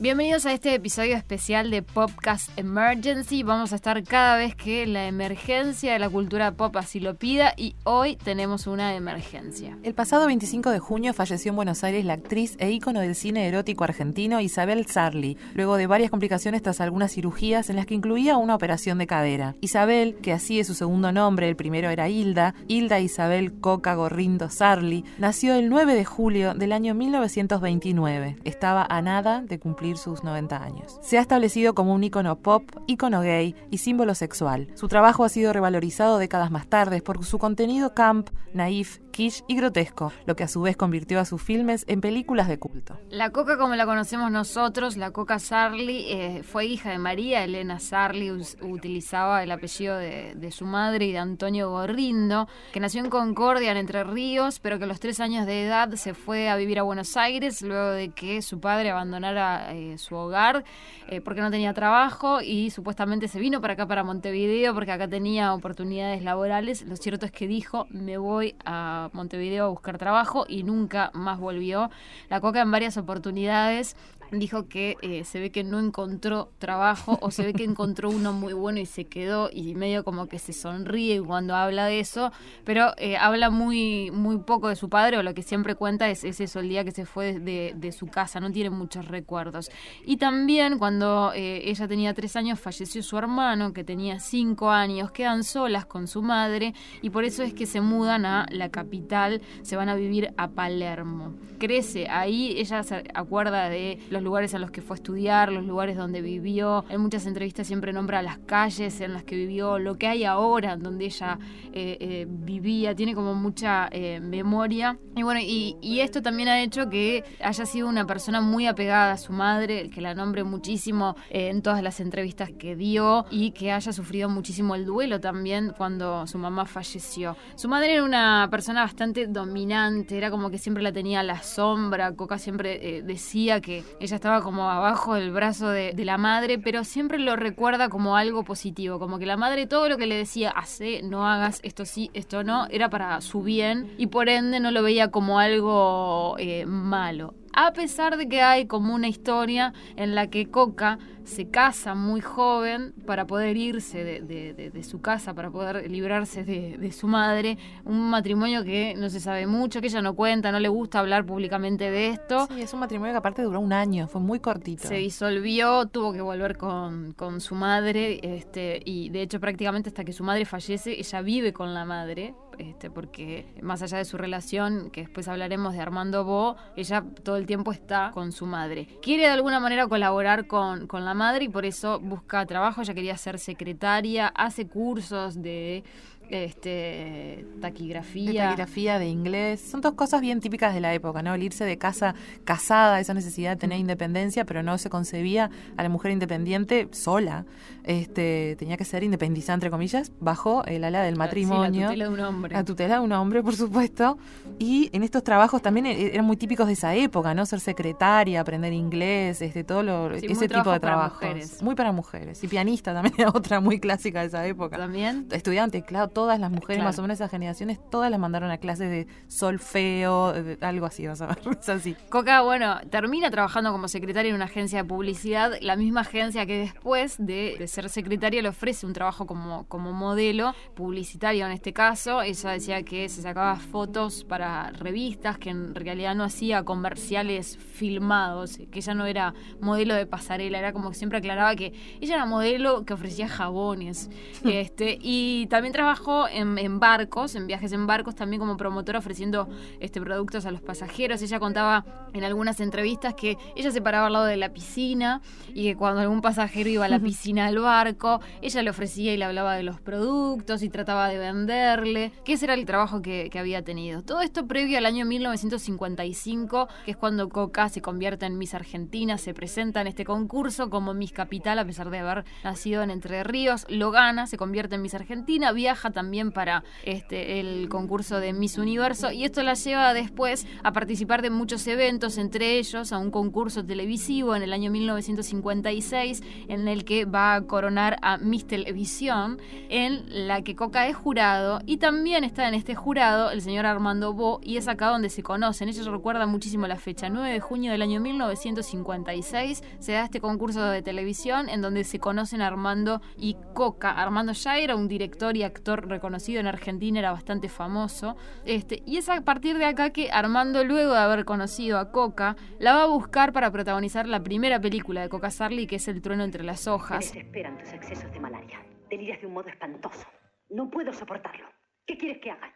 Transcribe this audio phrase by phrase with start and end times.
[0.00, 3.44] Bienvenidos a este episodio especial de Popcast Emergency.
[3.44, 7.54] Vamos a estar cada vez que la emergencia de la cultura pop así lo pida
[7.56, 9.78] y hoy tenemos una emergencia.
[9.84, 13.46] El pasado 25 de junio falleció en Buenos Aires la actriz e ícono del cine
[13.46, 18.36] erótico argentino Isabel Sarli, luego de varias complicaciones tras algunas cirugías en las que incluía
[18.36, 19.54] una operación de cadera.
[19.60, 24.50] Isabel, que así es su segundo nombre, el primero era Hilda, Hilda Isabel Coca Gorrindo
[24.50, 28.38] Sarli, nació el 9 de julio del año 1929.
[28.42, 30.98] Estaba a nada de cumplir sus 90 años.
[31.02, 34.68] Se ha establecido como un ícono pop, ícono gay y símbolo sexual.
[34.74, 39.56] Su trabajo ha sido revalorizado décadas más tarde por su contenido camp, naif, quiche y
[39.56, 42.98] grotesco, lo que a su vez convirtió a sus filmes en películas de culto.
[43.10, 47.78] La Coca como la conocemos nosotros, la Coca Sarli, eh, fue hija de María Elena
[47.78, 53.70] Sarli, utilizaba el apellido de, su madre y de Antonio Gorrindo, que nació en Concordia,
[53.70, 56.80] en Entre Ríos, pero que a los tres años de edad se fue a vivir
[56.80, 60.64] a Buenos Aires luego de que su padre abandonara eh, su hogar
[61.08, 65.06] eh, porque no tenía trabajo y supuestamente se vino para acá, para Montevideo, porque acá
[65.06, 66.82] tenía oportunidades laborales.
[66.82, 71.38] Lo cierto es que dijo, me voy a Montevideo a buscar trabajo y nunca más
[71.38, 71.90] volvió.
[72.28, 73.96] La Coca en varias oportunidades
[74.30, 78.32] dijo que eh, se ve que no encontró trabajo o se ve que encontró uno
[78.32, 82.32] muy bueno y se quedó y medio como que se sonríe cuando habla de eso,
[82.64, 86.24] pero eh, habla muy muy poco de su padre o lo que siempre cuenta es,
[86.24, 89.70] eso, el día que se fue de, de, su casa, no tiene muchos recuerdos.
[90.04, 95.10] Y también cuando eh, ella tenía tres años falleció su hermano que tenía cinco años,
[95.12, 99.40] quedan solas con su madre y por eso es que se mudan a la capital,
[99.62, 101.34] se van a vivir a Palermo.
[101.58, 105.64] Crece ahí, ella se acuerda de los lugares a los que fue a estudiar, los
[105.64, 106.84] lugares donde vivió.
[106.88, 110.76] En muchas entrevistas siempre nombra las calles en las que vivió, lo que hay ahora
[110.76, 111.38] donde ella
[111.72, 112.94] eh, eh, vivía.
[112.94, 114.96] Tiene como mucha eh, memoria.
[115.16, 119.12] Y bueno, y, y, esto también ha hecho que haya sido una persona muy apegada
[119.12, 123.72] a su madre, que la nombre muchísimo en todas las entrevistas que dio y que
[123.72, 127.36] haya sufrido muchísimo el duelo también cuando su mamá falleció.
[127.56, 131.42] Su madre era una persona bastante dominante, era como que siempre la tenía a la
[131.42, 132.14] sombra.
[132.14, 137.18] Coca siempre decía que ella estaba como abajo del brazo de, la madre, pero siempre
[137.18, 141.02] lo recuerda como algo positivo, como que la madre todo lo que le decía, hace,
[141.02, 144.82] no hagas, esto sí, esto no, era para su bien y por ende no lo
[144.82, 150.28] veía como algo eh, malo a pesar de que hay como una historia en la
[150.28, 156.44] que Coca se casa muy joven para poder irse de, su casa, para poder librarse
[156.44, 160.60] de, su madre, un matrimonio que no se sabe mucho, que ella no cuenta, no
[160.60, 162.46] le gusta hablar públicamente de esto.
[162.48, 164.86] Sí, es un matrimonio que aparte duró un año, fue muy cortito.
[164.86, 170.04] Se disolvió, tuvo que volver con, con su madre, este, y de hecho prácticamente hasta
[170.04, 174.16] que su madre fallece, ella vive con la madre, este, porque más allá de su
[174.16, 178.86] relación, que después hablaremos de Armando Bo, ella todo el tiempo está con su madre.
[179.02, 182.94] Quiere de alguna manera colaborar con, con la madre y por eso busca trabajo, ella
[182.94, 185.84] quería ser secretaria, hace cursos de
[186.30, 188.32] este taquigrafía.
[188.32, 189.60] De taquigrafía, de inglés.
[189.60, 191.34] Son dos cosas bien típicas de la época, ¿no?
[191.34, 192.14] El irse de casa
[192.44, 197.44] casada, esa necesidad de tener independencia, pero no se concebía a la mujer independiente sola.
[197.84, 201.82] Este, tenía que ser independizada, entre comillas, bajo el ala del matrimonio.
[201.82, 202.54] la tutela de un hombre.
[202.54, 204.18] La tutela de un hombre, por supuesto.
[204.58, 207.44] Y en estos trabajos también e-, eran muy típicos de esa época, ¿no?
[207.46, 211.20] Ser secretaria, aprender inglés, este, todo lo, ese tipo de trabajo.
[211.62, 212.42] Muy para mujeres.
[212.42, 214.76] Y pianista también era otra muy clásica de esa época.
[214.76, 215.26] También.
[215.30, 218.88] Estudiante, claro, todas las mujeres, más o menos esas generaciones, todas las mandaron a clases
[218.90, 221.96] de solfeo, algo así, vas a ver, es así.
[222.08, 226.58] Coca, bueno, termina trabajando como secretaria en una agencia de publicidad, la misma agencia que
[226.58, 232.22] después de, ser secretaria le ofrece un trabajo como, como modelo, publicitario en este caso.
[232.22, 238.58] Ella decía que se sacaba fotos para revistas, que en realidad no hacía comerciales filmados,
[238.70, 242.26] que ella no era modelo de pasarela, era como que siempre aclaraba que ella era
[242.26, 244.10] modelo que ofrecía jabones.
[244.44, 249.48] este, y también trabajó en, barcos, en viajes en barcos, también como promotora ofreciendo
[249.80, 251.22] este, productos a los pasajeros.
[251.22, 255.20] Ella contaba en algunas entrevistas que ella se paraba al lado de la piscina
[255.54, 259.16] y que cuando algún pasajero iba a la piscina del barco, ella le ofrecía y
[259.16, 263.28] le hablaba de los productos y trataba de venderle, que ese era el trabajo que,
[263.30, 264.02] que había tenido.
[264.02, 269.18] Todo esto previo al año 1955, que es cuando Coca se convierte en Miss Argentina,
[269.18, 273.24] se presenta en este concurso como Miss Capital, a pesar de haber nacido en Entre
[273.24, 278.32] Ríos, lo gana, se convierte en Miss Argentina, viaja también para este, el concurso de
[278.34, 282.98] Miss Universo y esto la lleva después a participar de muchos eventos, entre ellos a
[282.98, 288.46] un concurso televisivo en el año 1956 en el que va a coronar a Miss
[288.46, 289.38] Televisión,
[289.68, 294.12] en la que Coca es jurado y también está en este jurado el señor Armando
[294.12, 295.68] Bo y es acá donde se conocen.
[295.68, 300.64] Ellos recuerdan muchísimo la fecha, 9 de junio del año 1956 se da este concurso
[300.64, 303.90] de televisión en donde se conocen Armando y Coca.
[303.90, 308.16] Armando ya era un director y actor reconocido en Argentina, era bastante famoso.
[308.44, 312.36] Este, y es a partir de acá que Armando, luego de haber conocido a Coca,
[312.58, 316.02] la va a buscar para protagonizar la primera película de Coca Sarli, que es El
[316.02, 317.12] trueno entre las hojas.
[317.12, 318.64] Me desesperan tus excesos de malaria.
[318.88, 320.06] Deliras de un modo espantoso.
[320.50, 321.46] No puedo soportarlo.
[321.86, 322.52] ¿Qué quieres que haga?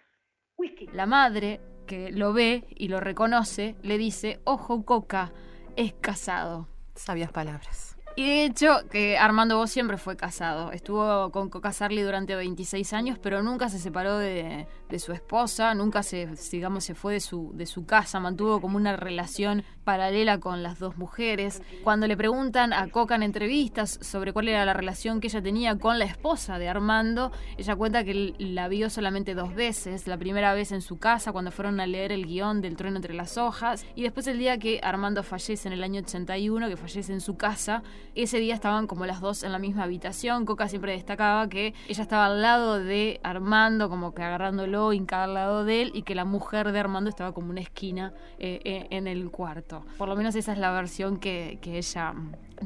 [0.57, 0.87] Whisky.
[0.93, 5.33] La madre, que lo ve y lo reconoce, le dice, ojo Coca,
[5.77, 6.69] es casado.
[6.95, 7.98] Sabias palabras.
[8.19, 10.73] Y de hecho, que Armando Vos siempre fue casado.
[10.73, 15.75] Estuvo con Coca Sarli durante 26 años, pero nunca se separó de, de, su esposa,
[15.75, 20.39] nunca se, digamos, se fue de su, de su casa, mantuvo como una relación paralela
[20.39, 21.63] con las dos mujeres.
[21.83, 25.79] Cuando le preguntan a Coca en entrevistas sobre cuál era la relación que ella tenía
[25.79, 30.07] con la esposa de Armando, ella cuenta que la vio solamente dos veces.
[30.07, 33.15] La primera vez en su casa, cuando fueron a leer el guion del trueno entre
[33.15, 37.13] las hojas, y después el día que Armando fallece en el año 81, que fallece
[37.13, 37.83] en su casa,
[38.15, 40.45] ese día estaban como las dos en la misma habitación.
[40.45, 45.35] Coca siempre destacaba que ella estaba al lado de Armando, como que agarrándolo, hincada al
[45.35, 48.87] lado de él, y que la mujer de Armando estaba como una esquina eh, eh,
[48.91, 49.85] en el cuarto.
[49.97, 52.15] Por lo menos esa es la versión que, que ella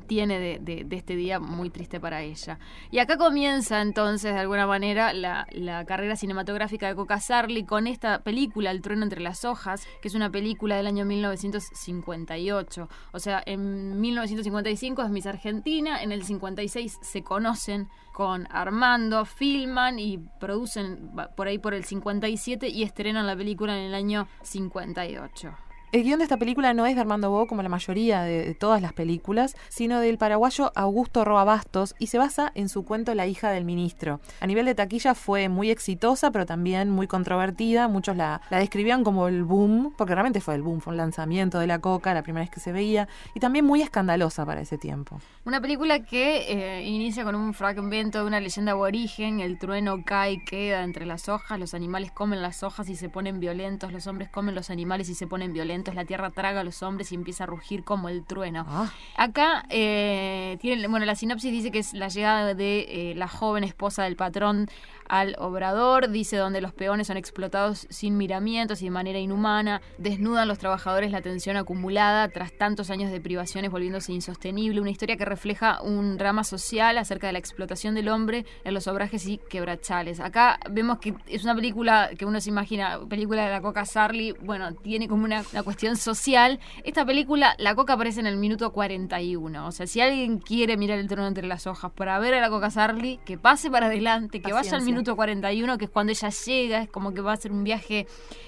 [0.07, 2.59] tiene de, este día muy triste para ella.
[2.91, 7.87] Y acá comienza entonces de alguna manera la, la, carrera cinematográfica de Coca Sarli con
[7.87, 12.89] esta película El trueno entre las hojas, que es una película del año 1958.
[13.13, 19.99] O sea, en 1955 es Miss Argentina, en el 56 se conocen con Armando, filman
[19.99, 25.72] y producen por ahí por el 57 y estrenan la película en el año 58.
[25.93, 28.81] El guion de esta película no es de Armando Bo como la mayoría de, todas
[28.81, 33.27] las películas, sino del paraguayo Augusto Roa Bastos y se basa en su cuento La
[33.27, 34.19] hija del ministro.
[34.41, 37.89] A nivel de taquilla fue muy exitosa, pero también muy controvertida.
[37.89, 41.59] Muchos la, la describían como el boom, porque realmente fue el boom, fue un lanzamiento
[41.59, 44.79] de la coca, la primera vez que se veía, y también muy escandalosa para ese
[44.79, 45.21] tiempo.
[45.45, 50.33] Una película que eh, inicia con un fragmento de una leyenda aborigen, el trueno cae
[50.33, 54.07] y queda entre las hojas, los animales comen las hojas y se ponen violentos, los
[54.07, 57.15] hombres comen los animales y se ponen violentos la tierra traga a los hombres y
[57.15, 58.65] empieza a rugir como el trueno.
[58.69, 58.93] Ah.
[59.17, 63.65] Acá, eh, tiene, bueno, la sinopsis dice que es la llegada de eh, la joven
[63.65, 64.69] esposa del patrón
[65.09, 70.49] al obrador, dice donde los peones son explotados sin miramientos y de manera inhumana, desnudan
[70.49, 75.25] los trabajadores la tensión acumulada tras tantos años de privaciones volviéndose insostenible, una historia que
[75.25, 80.21] refleja un drama social acerca de la explotación del hombre en los obrajes y quebrachales.
[80.21, 84.33] Acá vemos que es una película que uno se imagina, película de la Coca Sarli,
[84.43, 86.61] bueno, tiene como una, una cuestión social.
[86.85, 90.99] Esta película, la Coca aparece en el minuto 41, o sea, si alguien quiere mirar
[90.99, 94.39] el trono entre las hojas para ver a la Coca Sarli, que pase para adelante,
[94.41, 94.73] que Paciencia.
[94.73, 97.53] vaya al minuto 41, que es cuando ella llega, es como que va a hacer
[97.53, 98.07] un viaje,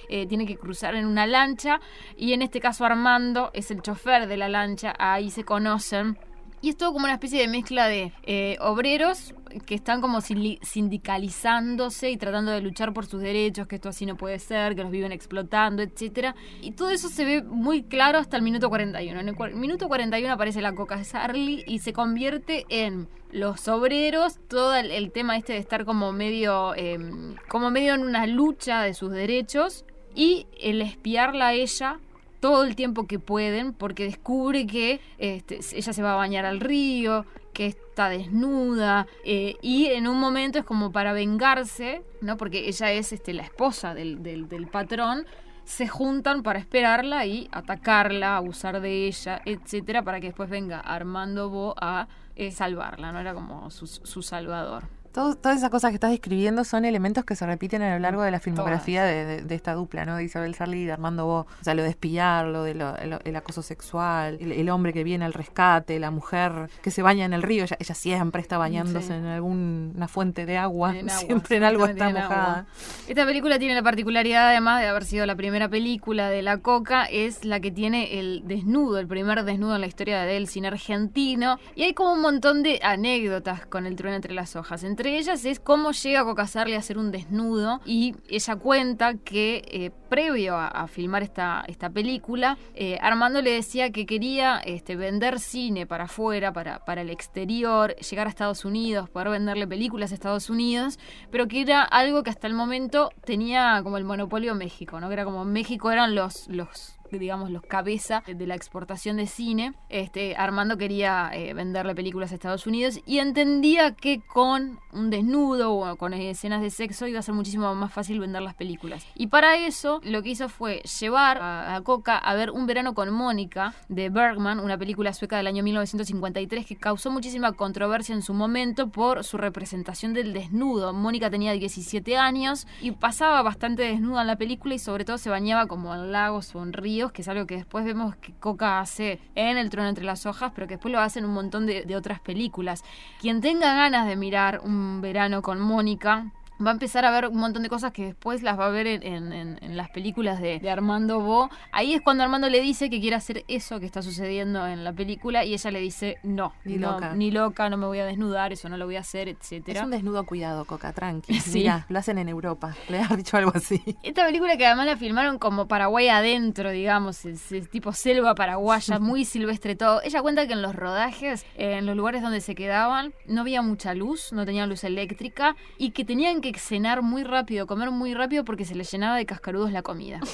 [0.08, 1.80] eh, tiene que cruzar en una lancha,
[2.16, 6.16] y en este caso Armando es el chofer de la lancha, ahí se conocen.
[6.64, 9.34] Y es todo como una especie de mezcla de eh, obreros
[9.66, 14.16] que están como sindicalizándose y tratando de luchar por sus derechos, que esto así no
[14.16, 16.34] puede ser, que los viven explotando, etcétera.
[16.62, 19.20] Y todo eso se ve muy claro hasta el minuto 41.
[19.20, 24.74] En el minuto 41 aparece la Coca Sarli y se convierte en los obreros, todo
[24.74, 26.98] el, tema este de estar como medio, eh,
[27.46, 29.84] como medio en una lucha de sus derechos
[30.14, 32.00] y el espiarla a ella
[32.44, 36.60] todo el tiempo que pueden porque descubre que este, ella se va a bañar al
[36.60, 37.24] río,
[37.54, 42.36] que está desnuda eh, y en un momento es como para vengarse, ¿no?
[42.36, 45.24] Porque ella es este, la esposa del, del, del patrón
[45.64, 51.48] se juntan para esperarla y atacarla, abusar de ella, etcétera, para que después venga Armando
[51.48, 53.20] Bo a eh, salvarla, ¿no?
[53.20, 54.84] Era como su, su salvador.
[55.14, 58.22] Todo, todas esas cosas que estás describiendo son elementos que se repiten a lo largo
[58.24, 60.16] de la filmografía de, de, de, esta dupla, ¿no?
[60.16, 61.38] De Isabel Sarli y de Armando Bo.
[61.38, 64.92] O sea, lo de espiar, lo de lo, el, el, acoso sexual, el, el, hombre
[64.92, 67.62] que viene al rescate, la mujer que se baña en el río.
[67.62, 69.12] Ella, ella siempre está bañándose sí.
[69.12, 70.98] en alguna fuente de agua.
[70.98, 72.50] En agua siempre en algo está mojada.
[72.52, 72.66] Agua.
[73.06, 77.04] Esta película tiene la particularidad, además de haber sido la primera película de La Coca,
[77.04, 81.60] es la que tiene el desnudo, el primer desnudo en la historia del cine argentino.
[81.76, 84.82] Y hay como un montón de anécdotas con el trueno entre las hojas.
[84.82, 89.12] Entre entre ellas es cómo llega Coca Sarli a hacer un desnudo y ella cuenta
[89.18, 94.96] que eh, previo a, filmar esta, esta película, eh, Armando le decía que quería este,
[94.96, 100.10] vender cine para afuera, para, para el exterior, llegar a Estados Unidos, poder venderle películas
[100.10, 100.98] a Estados Unidos,
[101.30, 105.08] pero que era algo que hasta el momento tenía como el monopolio México, ¿no?
[105.08, 109.74] Que era como México eran los, los digamos, los cabeza de la exportación de cine.
[109.88, 115.74] Este, Armando quería eh, venderle películas a Estados Unidos y entendía que con un desnudo
[115.74, 119.06] o con escenas de sexo iba a ser muchísimo más fácil vender las películas.
[119.14, 123.10] Y para eso lo que hizo fue llevar a, Coca a ver Un verano con
[123.12, 128.32] Mónica de Bergman, una película sueca del año 1953 que causó muchísima controversia en su
[128.32, 130.92] momento por su representación del desnudo.
[130.92, 135.30] Mónica tenía 17 años y pasaba bastante desnuda en la película y sobre todo se
[135.30, 138.80] bañaba como en lagos o en ríos que es algo que después vemos que Coca
[138.80, 141.66] hace en El trono entre las hojas, pero que después lo hace en un montón
[141.66, 142.82] de, de otras películas.
[143.20, 146.26] Quien tenga ganas de mirar Un verano con Mónica,
[146.64, 148.86] va a empezar a ver un montón de cosas que después las va a ver
[148.86, 151.50] en, en, las películas de, Armando Bo.
[151.72, 154.92] Ahí es cuando Armando le dice que quiere hacer eso que está sucediendo en la
[154.92, 158.52] película y ella le dice no, ni loca, ni loca, no me voy a desnudar,
[158.52, 159.80] eso no lo voy a hacer, etcétera.
[159.80, 161.40] Es un desnudo cuidado, Coca, tranqui.
[161.44, 161.66] Sí.
[161.88, 163.82] lo hacen en Europa, le has dicho algo así.
[164.02, 169.24] Esta película que además la filmaron como Paraguay adentro, digamos, es, tipo selva paraguaya, muy
[169.24, 170.02] silvestre todo.
[170.02, 173.94] Ella cuenta que en los rodajes, en los lugares donde se quedaban, no había mucha
[173.94, 178.44] luz, no tenían luz eléctrica y que tenían que cenar muy rápido, comer muy rápido
[178.44, 180.20] porque se le llenaba de cascarudos la comida.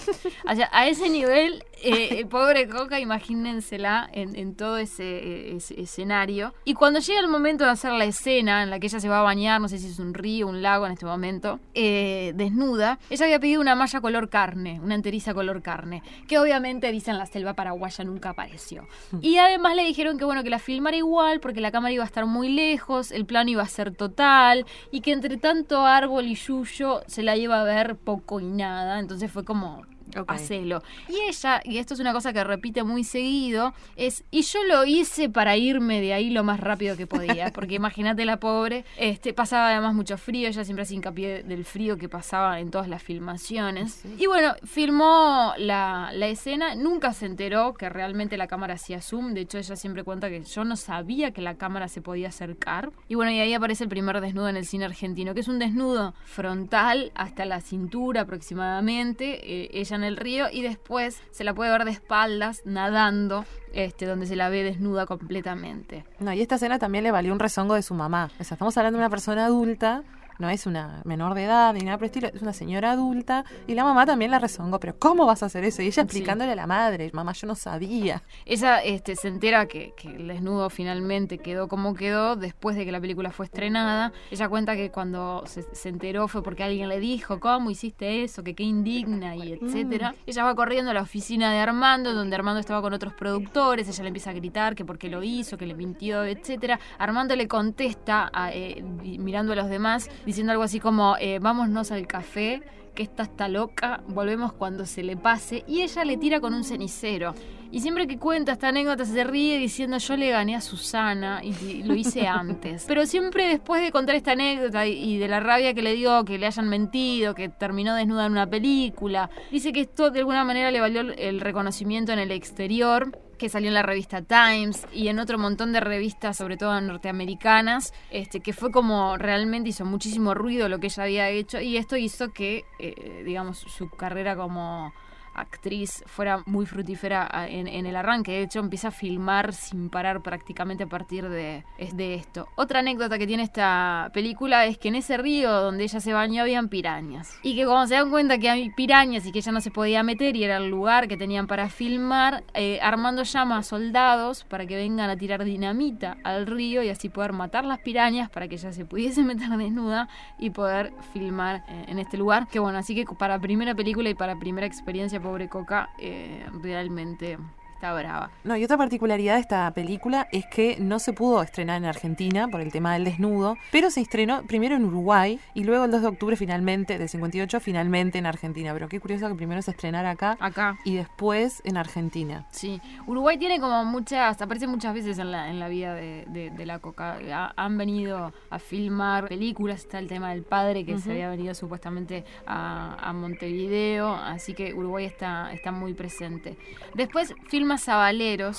[0.50, 6.55] O sea, a ese nivel, eh, pobre Coca, imagínensela en, en todo ese, escenario.
[6.65, 9.21] Y cuando llega el momento de hacer la escena en la que ella se va
[9.21, 12.99] a bañar, no sé si es un río, un lago en este momento, eh, desnuda,
[13.11, 17.27] ella había pedido una malla color carne, una enteriza color carne, que obviamente, dicen la
[17.27, 18.87] selva paraguaya, nunca apareció.
[19.23, 22.07] Y además le dijeron que bueno, que la filmara igual porque la cámara iba a
[22.07, 26.35] estar muy lejos, el plano iba a ser total y que entre tanto árbol y
[26.35, 28.99] Yuyo se la lleva a ver poco y nada.
[28.99, 29.83] Entonces fue como
[30.26, 30.83] Hacelo.
[31.09, 34.85] Y ella, y esto es una cosa que repite muy seguido, es, y yo lo
[34.85, 39.33] hice para irme de ahí lo más rápido que podía, porque imagínate la pobre, este,
[39.33, 43.02] pasaba además mucho frío, ella siempre hace hincapié del frío que pasaba en todas las
[43.02, 44.02] filmaciones.
[44.19, 49.35] Y bueno, filmó la, la, escena, nunca se enteró que realmente la cámara hacía zoom,
[49.35, 52.93] de hecho ella siempre cuenta que yo no sabía que la cámara se podía acercar.
[53.09, 55.59] Y bueno, y ahí aparece el primer desnudo en el cine argentino, que es un
[55.59, 59.40] desnudo frontal hasta la cintura aproximadamente.
[59.43, 64.07] Eh, ella en el río y después se la puede ver de espaldas nadando, este,
[64.07, 66.04] donde se la ve desnuda completamente.
[66.19, 68.30] No, y esta escena también le valió un rezongo de su mamá.
[68.40, 70.02] O sea, estamos hablando de una persona adulta
[70.40, 73.75] no es una menor de edad ni nada por estilo, es una señora adulta y
[73.75, 75.82] la mamá también la rezongó, pero ¿cómo vas a hacer eso?
[75.82, 78.23] Y ella explicándole a la madre, mamá, yo no sabía.
[78.47, 83.00] Ella este, se entera que, el desnudo finalmente quedó como quedó después de que la
[83.00, 84.12] película fue estrenada.
[84.30, 88.42] Ella cuenta que cuando se, enteró fue porque alguien le dijo, ¿cómo hiciste eso?
[88.42, 90.12] Que qué indigna y etcétera.
[90.12, 90.14] Mm.
[90.26, 94.02] Ella va corriendo a la oficina de Armando, donde Armando estaba con otros productores, ella
[94.04, 96.80] le empieza a gritar que por qué lo hizo, que le mintió, etcétera.
[96.99, 102.07] Armando le contesta, eh, mirando a los demás, diciendo algo así como, eh, vámonos al
[102.07, 102.63] café,
[102.95, 106.63] que esta está loca, volvemos cuando se le pase, y ella le tira con un
[106.63, 107.35] cenicero.
[107.73, 111.83] Y siempre que cuenta esta anécdota se ríe diciendo yo le gané a Susana y
[111.83, 112.85] lo hice antes.
[112.89, 116.39] Pero siempre después de contar esta anécdota y de la rabia que le dio, que
[116.39, 120.71] le hayan mentido, que terminó desnuda en una película, dice que esto de alguna manera
[120.71, 125.18] le valió el reconocimiento en el exterior que salió en la revista Times y en
[125.18, 130.68] otro montón de revistas, sobre todo norteamericanas, este, que fue como realmente hizo muchísimo ruido
[130.68, 134.92] lo que ella había hecho y esto hizo que, eh, digamos, su carrera como
[135.35, 138.33] actriz fuera muy fructífera ah, en, el arranque.
[138.33, 142.49] De hecho, empieza a filmar sin parar prácticamente a partir de, de, esto.
[142.57, 146.43] Otra anécdota que tiene esta película es que en ese río donde ella se bañó
[146.43, 147.39] habían pirañas.
[147.43, 150.03] Y que cuando se dan cuenta que hay pirañas y que ella no se podía
[150.03, 154.67] meter y era el lugar que tenían para filmar, eh, Armando llama a soldados para
[154.67, 158.57] que vengan a tirar dinamita al río y así poder matar las pirañas para que
[158.57, 160.09] ella se pudiese meter desnuda
[160.39, 162.49] y poder filmar eh, en este lugar.
[162.49, 167.39] Que bueno, así que para primera película y para primera experiencia pobre Coca eh, realmente
[167.81, 168.31] está brava.
[168.45, 172.47] No, y otra particularidad de esta película es que no se pudo estrenar en Argentina
[172.47, 176.03] por el tema del desnudo, pero se estrenó primero en Uruguay y luego el 2
[176.03, 178.75] de octubre finalmente, del 58, finalmente en Argentina.
[178.75, 180.79] Pero qué curioso que primero se estrenara acá, acá.
[180.85, 182.47] y después en Argentina.
[182.51, 186.81] Sí, Uruguay tiene como muchas, aparece muchas veces en la, en la vida de, la
[186.81, 187.19] Coca.
[187.57, 192.27] han venido a filmar películas, está el tema del padre que se había venido supuestamente
[192.47, 196.59] a, a Montevideo, así que Uruguay está, está muy presente.
[196.95, 197.89] Después filma más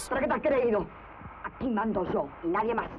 [0.10, 0.88] ¿Para qué te has creído?
[1.44, 2.90] Aquí mando yo y nadie más.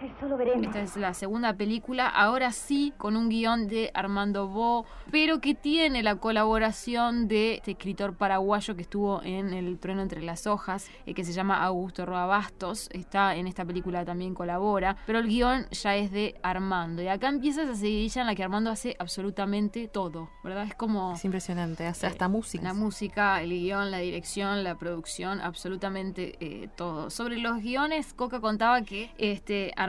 [0.00, 0.64] Eso lo veremos.
[0.64, 5.54] Esta es la segunda película, ahora sí con un guion de Armando Bo, pero que
[5.54, 10.88] tiene la colaboración de este escritor paraguayo que estuvo en El trueno entre las hojas,
[11.04, 12.88] eh, que se llama Augusto Roa Bastos.
[12.92, 17.02] Está en esta película también colabora, pero el guion ya es de Armando.
[17.02, 20.64] Y acá empieza esa seguidilla en la que Armando hace absolutamente todo, ¿verdad?
[20.64, 21.14] Es como...
[21.14, 22.62] Es impresionante, hace hasta música.
[22.62, 27.10] La música, el guion, la dirección, la producción, absolutamente eh, todo.
[27.10, 29.87] Sobre los guiones, Coca contaba que este Armando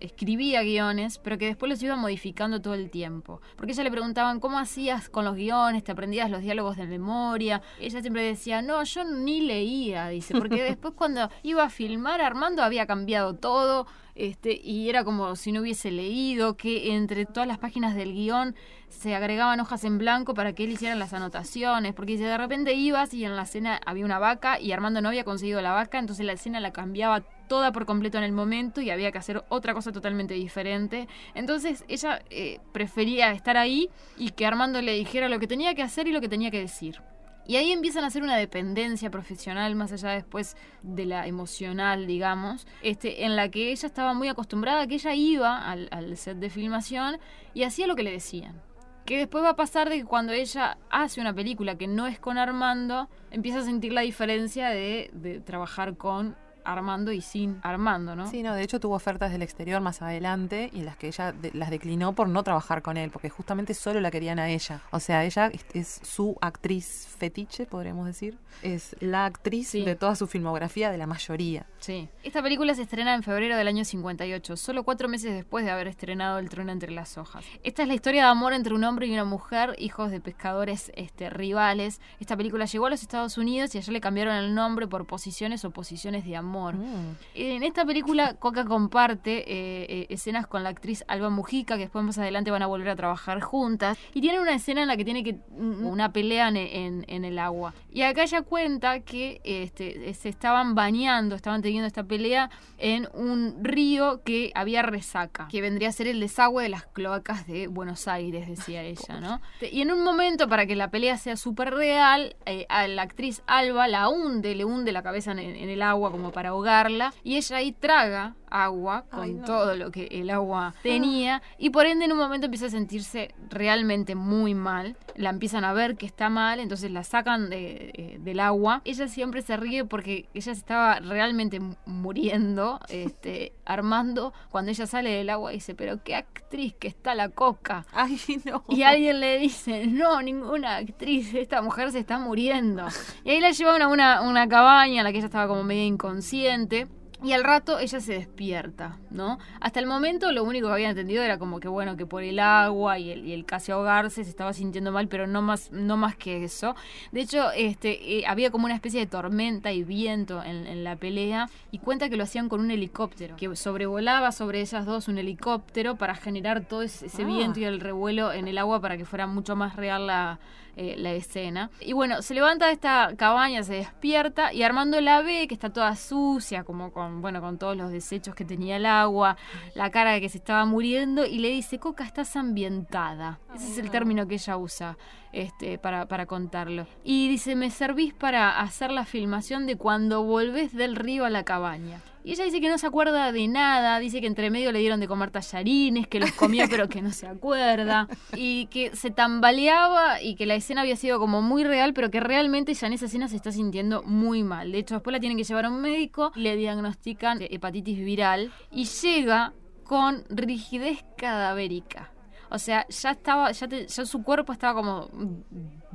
[0.00, 3.40] escribía guiones, pero que después los iba modificando todo el tiempo.
[3.56, 5.84] Porque ella le preguntaban, ¿cómo hacías con los guiones?
[5.84, 7.62] ¿Te aprendías los diálogos de memoria?
[7.80, 12.62] Ella siempre decía, no, yo ni leía, dice, porque después cuando iba a filmar, Armando
[12.62, 13.86] había cambiado todo.
[14.14, 18.54] Este, y era como si no hubiese leído, que entre todas las páginas del guion
[18.88, 23.12] se agregaban hojas en blanco para que él hiciera las anotaciones, porque de repente ibas
[23.12, 26.24] y en la escena había una vaca y Armando no había conseguido la vaca, entonces
[26.24, 29.74] la escena la cambiaba toda por completo en el momento y había que hacer otra
[29.74, 31.08] cosa totalmente diferente.
[31.34, 35.82] Entonces ella eh, prefería estar ahí y que Armando le dijera lo que tenía que
[35.82, 37.00] hacer y lo que tenía que decir.
[37.46, 42.66] Y ahí empiezan a hacer una dependencia profesional, más allá después de la emocional, digamos,
[42.82, 47.18] este, en la que ella estaba muy acostumbrada, que ella iba al, set de filmación
[47.52, 48.62] y hacía lo que le decían.
[49.04, 52.18] Que después va a pasar de que cuando ella hace una película que no es
[52.18, 58.16] con Armando, empieza a sentir la diferencia de, de trabajar con Armando y sin Armando,
[58.16, 58.30] ¿no?
[58.30, 61.50] Sí, no, de hecho tuvo ofertas del exterior más adelante y las que ella de-
[61.54, 64.80] las declinó por no trabajar con él, porque justamente solo la querían a ella.
[64.90, 68.38] O sea, ella es, es su actriz fetiche, podríamos decir.
[68.62, 69.84] Es la actriz Sí.
[69.84, 71.66] de toda su filmografía, de la mayoría.
[71.80, 72.08] Sí.
[72.22, 75.88] Esta película se estrena en febrero del año 58, solo cuatro meses después de haber
[75.88, 77.44] estrenado El trono entre las hojas.
[77.62, 80.92] Esta es la historia de amor entre un hombre y una mujer, hijos de pescadores
[80.96, 82.00] este, rivales.
[82.20, 85.64] Esta película llegó a los Estados Unidos y allá le cambiaron el nombre por Posiciones
[85.64, 86.53] o Posiciones de Amor.
[86.76, 87.16] Mm.
[87.34, 92.04] En esta película, Coca comparte eh, eh, escenas con la actriz Alba Mujica, que después
[92.04, 93.98] más adelante van a volver a trabajar juntas.
[94.14, 97.24] Y tienen una escena en la que tiene que mm, una pelea en, en- en
[97.24, 97.74] el agua.
[97.92, 103.56] Y acá ella cuenta que este, se estaban bañando, estaban teniendo esta pelea en un
[103.62, 108.08] río que había resaca, que vendría a ser el desagüe de las cloacas de Buenos
[108.08, 109.40] Aires, decía ella, ¿no?
[109.72, 113.42] Y en un momento, para que la pelea sea súper real, eh, a la actriz
[113.46, 117.36] Alba la hunde, le hunde la cabeza en, en el agua como para ahogarla, y
[117.36, 119.44] ella ahí traga agua con Ay, no.
[119.44, 123.34] todo lo que el agua tenía, y por ende en un momento empieza a sentirse
[123.50, 128.16] realmente muy mal, la empiezan a ver que está mal, entonces la sacan de- eh,
[128.20, 134.32] del agua, ella siempre se ríe porque ella se estaba realmente mu- muriendo, este, Armando,
[134.50, 137.86] cuando ella sale del agua dice, pero qué actriz que está la coca.
[137.92, 138.64] Ay, no.
[138.68, 142.86] Y alguien le dice, no, ninguna actriz, esta mujer se está muriendo.
[143.24, 145.84] Y ahí la llevan a una, una cabaña en la que ella estaba como media
[145.86, 146.86] inconsciente.
[147.24, 149.38] Y al rato ella se despierta, ¿no?
[149.60, 152.38] Hasta el momento lo único que había entendido era como que bueno, que por el
[152.38, 155.96] agua y el, y el casi ahogarse se estaba sintiendo mal, pero no más, no
[155.96, 156.76] más que eso.
[157.12, 160.96] De hecho, este, eh, había como una especie de tormenta y viento en, en la
[160.96, 165.16] pelea y cuenta que lo hacían con un helicóptero, que sobrevolaba sobre ellas dos un
[165.18, 167.26] helicóptero para generar todo ese, ese Ah.
[167.26, 170.38] viento y el revuelo en el agua para que fuera mucho más real la,
[170.76, 171.70] eh, la escena.
[171.80, 175.70] Y bueno, se levanta de esta cabaña, se despierta y Armando la ve que está
[175.72, 179.36] toda sucia, como con, bueno, con todos los desechos que tenía el agua,
[179.74, 183.38] la cara de que se estaba muriendo y le dice, Coca, estás ambientada.
[183.54, 184.96] Ese es el término que ella usa
[185.32, 186.86] este, para, para contarlo.
[187.02, 191.44] Y dice, me servís para hacer la filmación de cuando volvés del río a la
[191.44, 192.00] cabaña.
[192.24, 194.98] Y ella dice que no se acuerda de nada, dice que entre medio le dieron
[194.98, 200.22] de comer tallarines, que los comió pero que no se acuerda, y que se tambaleaba
[200.22, 203.04] y que la escena había sido como muy real, pero que realmente ya en esa
[203.06, 204.72] escena se está sintiendo muy mal.
[204.72, 208.86] De hecho, después la tienen que llevar a un médico, le diagnostican hepatitis viral y
[208.86, 209.52] llega
[209.84, 212.10] con rigidez cadavérica.
[212.50, 215.10] O sea, ya estaba, ya, te- ya su cuerpo estaba como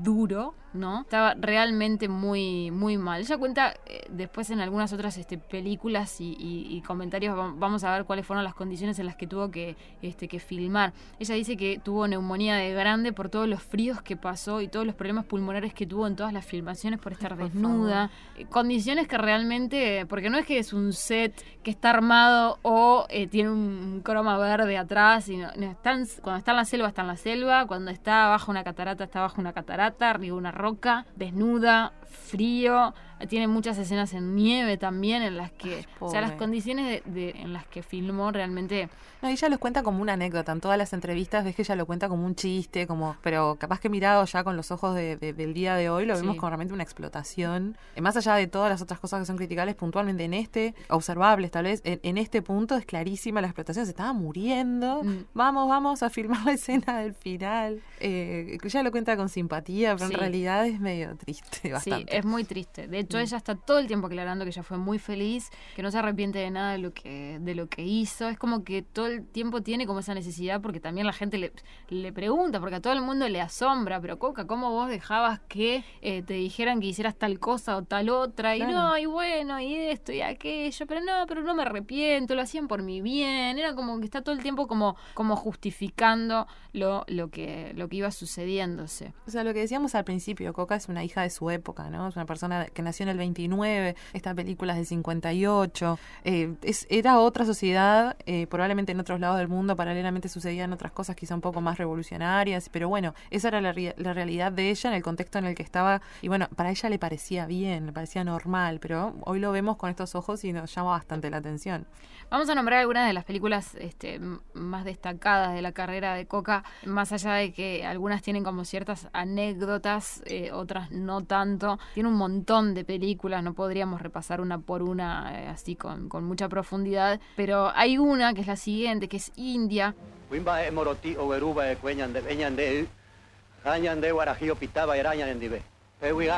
[0.03, 1.01] duro, ¿no?
[1.01, 3.21] Estaba realmente muy, muy mal.
[3.21, 7.83] Ella cuenta eh, después en algunas otras este, películas y, y- y comentarios, vam- vamos
[7.83, 10.93] a ver cuáles fueron las condiciones en las que tuvo que, este, que filmar.
[11.19, 14.85] Ella dice que tuvo neumonía de grande por todos los fríos que pasó y todos
[14.85, 18.11] los problemas pulmonares que tuvo en todas las filmaciones por estar desnuda.
[18.37, 21.33] Eh, Condiciones que realmente, porque no es que es un set
[21.63, 26.51] que está armado o eh, tiene un croma verde atrás, sino, no, están, cuando está
[26.51, 29.51] en la selva está en la selva, cuando está bajo una catarata está bajo una
[29.51, 32.93] catarata, arriba de una roca, desnuda, frío,
[33.27, 37.29] tiene muchas escenas en nieve también en las que, o sea, las condiciones de, de-
[37.41, 38.87] en las que filmó realmente
[39.21, 40.53] No, ella los cuenta como una anécdota.
[40.53, 43.81] En todas las entrevistas ves que ella lo cuenta como un chiste, como, pero capaz
[43.81, 46.39] que mirado ya con los ojos de- de- del día de hoy, lo vemos Sí.
[46.39, 47.75] como realmente una explotación.
[47.97, 51.51] Eh, Más allá de todas las otras cosas que son criticables, puntualmente en este, observables
[51.51, 53.85] tal vez, en, en este punto es clarísima la explotación.
[53.85, 55.03] Se estaba muriendo.
[55.03, 55.25] Mm.
[55.33, 57.81] Vamos, vamos a filmar la escena del final.
[57.99, 60.13] Eh, ella lo cuenta con simpatía, pero Sí.
[60.13, 61.98] en realidad es medio triste, bastante.
[61.98, 62.87] Sí, es muy triste.
[62.87, 63.21] De hecho, Mm.
[63.21, 66.39] ella está todo el tiempo aclarando que ella fue muy feliz, que no se arrepiente
[66.39, 68.27] de nada de lo que, de lo que hizo.
[68.29, 71.51] Es como que todo el tiempo tiene como esa necesidad, porque también la gente le,
[71.89, 75.83] le pregunta, porque a todo el mundo le asombra, pero Coca, ¿cómo vos dejabas que
[76.01, 78.55] eh, te dijeran que hicieras tal cosa o tal otra?
[78.55, 78.73] Y Claro.
[78.73, 82.67] no, y bueno, y esto y aquello, pero no, pero no me arrepiento, lo hacían
[82.67, 83.57] por mi bien.
[83.57, 87.97] Era como que está todo el tiempo como, como justificando lo, lo, que, lo que
[87.97, 89.13] iba sucediéndose.
[89.27, 92.15] O sea, lo que decíamos al principio, Coca es una hija de su época, Es
[92.15, 96.53] una persona que nació en el 29, esta película es del 58, eh,
[96.89, 101.35] era otra sociedad, eh, probablemente en otros lados del mundo paralelamente sucedían otras cosas quizá
[101.35, 104.95] un poco más revolucionarias, pero bueno, esa era la, rea- la realidad de ella en
[104.95, 108.23] el contexto en el que estaba, y bueno, para ella le parecía bien, le parecía
[108.23, 111.85] normal, pero hoy lo vemos con estos ojos y nos llama bastante la atención.
[112.29, 114.19] Vamos a nombrar algunas de las películas este,
[114.53, 119.07] más destacadas de la carrera de Coca, más allá de que algunas tienen como ciertas
[119.13, 121.78] anécdotas, eh, otras no tanto.
[121.93, 126.23] Tiene un montón de películas, no podríamos repasar una por una eh, así con, con
[126.23, 129.95] mucha profundidad, pero hay una que es la siguiente, que es India.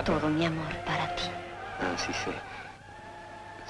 [0.04, 1.24] Todo mi amor para ti.
[1.80, 2.32] Ah, sí sé.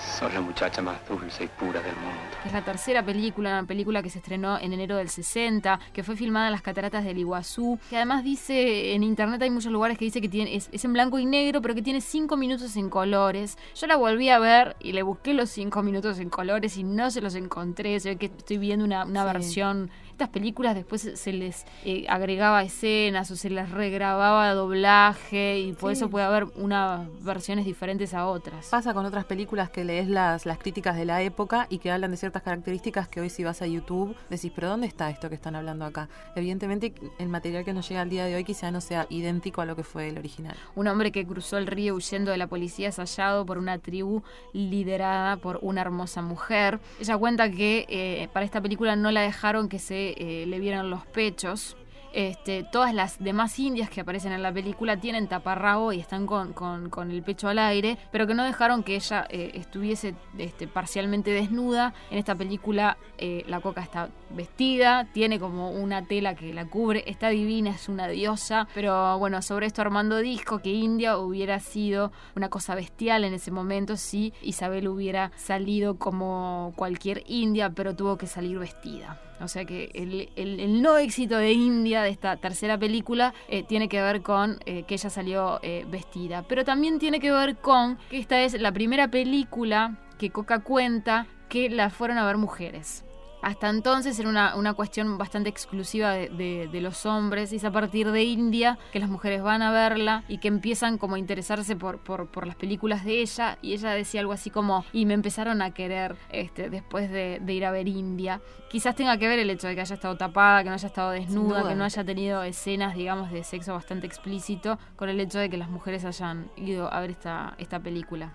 [0.02, 2.20] Sos la muchacha más dulce y pura del mundo.
[2.46, 6.16] es la tercera película, una película que se estrenó en enero del 60, que fue
[6.16, 10.06] filmada en las cataratas del Iguazú, que además dice, en internet hay muchos lugares que
[10.06, 12.90] dice que tiene, es, es en blanco y negro, pero que tiene cinco minutos en
[12.90, 13.58] colores.
[13.76, 17.10] Yo la volví a ver y le busqué los cinco minutos en colores y no
[17.12, 19.34] se los encontré, se ve que estoy viendo una, una Sí.
[19.34, 19.92] versión...
[20.22, 25.90] Estas películas después se- les eh, agregaba escenas o se les regrababa doblaje y por
[25.90, 25.98] Sí.
[25.98, 28.68] eso puede haber unas versiones diferentes a otras.
[28.68, 32.12] Pasa con otras películas que lees las, las críticas de la época y que hablan
[32.12, 35.34] de ciertas características que hoy si vas a YouTube decís, pero ¿dónde está esto que
[35.34, 36.08] están hablando acá?
[36.36, 39.66] Evidentemente el material que nos llega al día de hoy quizá no sea idéntico a
[39.66, 40.56] lo que fue el original.
[40.76, 44.22] Un hombre que cruzó el río huyendo de la policía es hallado por una tribu
[44.54, 46.80] liderada por una hermosa mujer.
[47.00, 50.90] Ella cuenta que eh, para esta película no la dejaron que se eh, le vieran
[50.90, 51.76] los pechos.
[52.14, 56.52] Este, todas las demás indias que aparecen en la película tienen taparrabo y están con,
[56.52, 60.68] con- con el pecho al aire, pero que no dejaron que ella eh, estuviese este,
[60.68, 61.94] parcialmente desnuda.
[62.10, 67.06] En esta película eh, la coca está vestida, tiene como una tela que la cubre,
[67.08, 72.12] está divina, es una diosa, pero bueno, sobre esto Armando dijo que India hubiera sido
[72.36, 78.18] una cosa bestial en ese momento si Isabel hubiera salido como cualquier india, pero tuvo
[78.18, 79.18] que salir vestida.
[79.44, 84.02] O sea que el, no éxito de India, de esta tercera película, eh, tiene que
[84.02, 86.44] ver con eh, que ella salió eh, vestida.
[86.44, 91.28] Pero también tiene que ver con que esta es la primera película que Coca cuenta
[91.50, 93.04] que la fueron a ver mujeres.
[93.42, 97.64] Hasta entonces era una, una cuestión bastante exclusiva de, de- de los hombres y es
[97.66, 101.20] a partir de India que las mujeres van a verla y que empiezan como a
[101.20, 105.06] interesarse por, por, por las películas de ella y ella decía algo así como y
[105.06, 108.42] me empezaron a querer este, después de, de ir a ver India.
[108.70, 111.12] Quizás tenga que ver el hecho de que haya estado tapada, que no haya estado
[111.12, 115.50] desnuda, que no haya tenido escenas digamos de sexo bastante explícito con el hecho de
[115.50, 118.34] que las mujeres hayan ido a ver esta, esta película.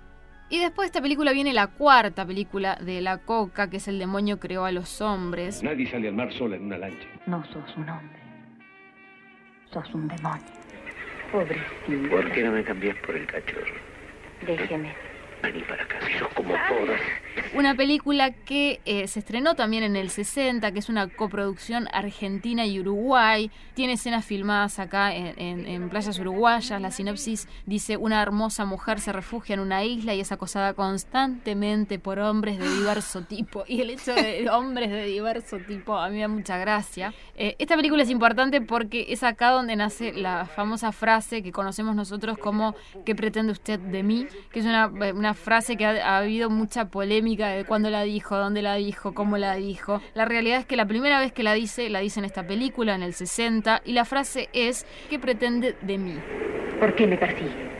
[0.48, 3.98] Y después de esta película viene la cuarta película de La Coca, que es El
[3.98, 5.62] demonio creó a los hombres.
[5.62, 7.08] Nadie sale al mar sola en una lancha.
[7.26, 8.18] No sos un hombre.
[9.72, 10.44] Sos un demonio.
[11.32, 12.10] Pobrecito.
[12.10, 13.74] ¿Por qué no me cambias por el cachorro?
[14.46, 14.94] Déjeme.
[15.46, 17.00] Vení para acá, si sos como todas.
[17.54, 22.66] Una película que eh, se estrenó también en el 60, que es una coproducción argentina
[22.66, 23.50] y Uruguay.
[23.74, 26.80] Tiene escenas filmadas acá en, en- en playas uruguayas.
[26.80, 31.98] La sinopsis dice, una hermosa mujer se refugia en una isla y es acosada constantemente
[31.98, 33.64] por hombres de diverso tipo.
[33.68, 37.12] Y el hecho de hombres de diverso tipo a mí me da mucha gracia.
[37.36, 41.94] Eh, esta película es importante porque es acá donde nace la famosa frase que conocemos
[41.94, 44.26] nosotros como ¿qué pretende usted de mí?
[44.50, 48.36] Que es una, una frase que ha, ha habido mucha polémica de cuándo la dijo,
[48.36, 50.00] dónde la dijo, cómo la dijo.
[50.14, 52.94] La realidad es que la primera vez que la dice, la dice en esta película,
[52.94, 56.18] en el 60, y la frase es ¿qué pretende de mí?
[56.80, 57.70] ¿Por qué me persigue?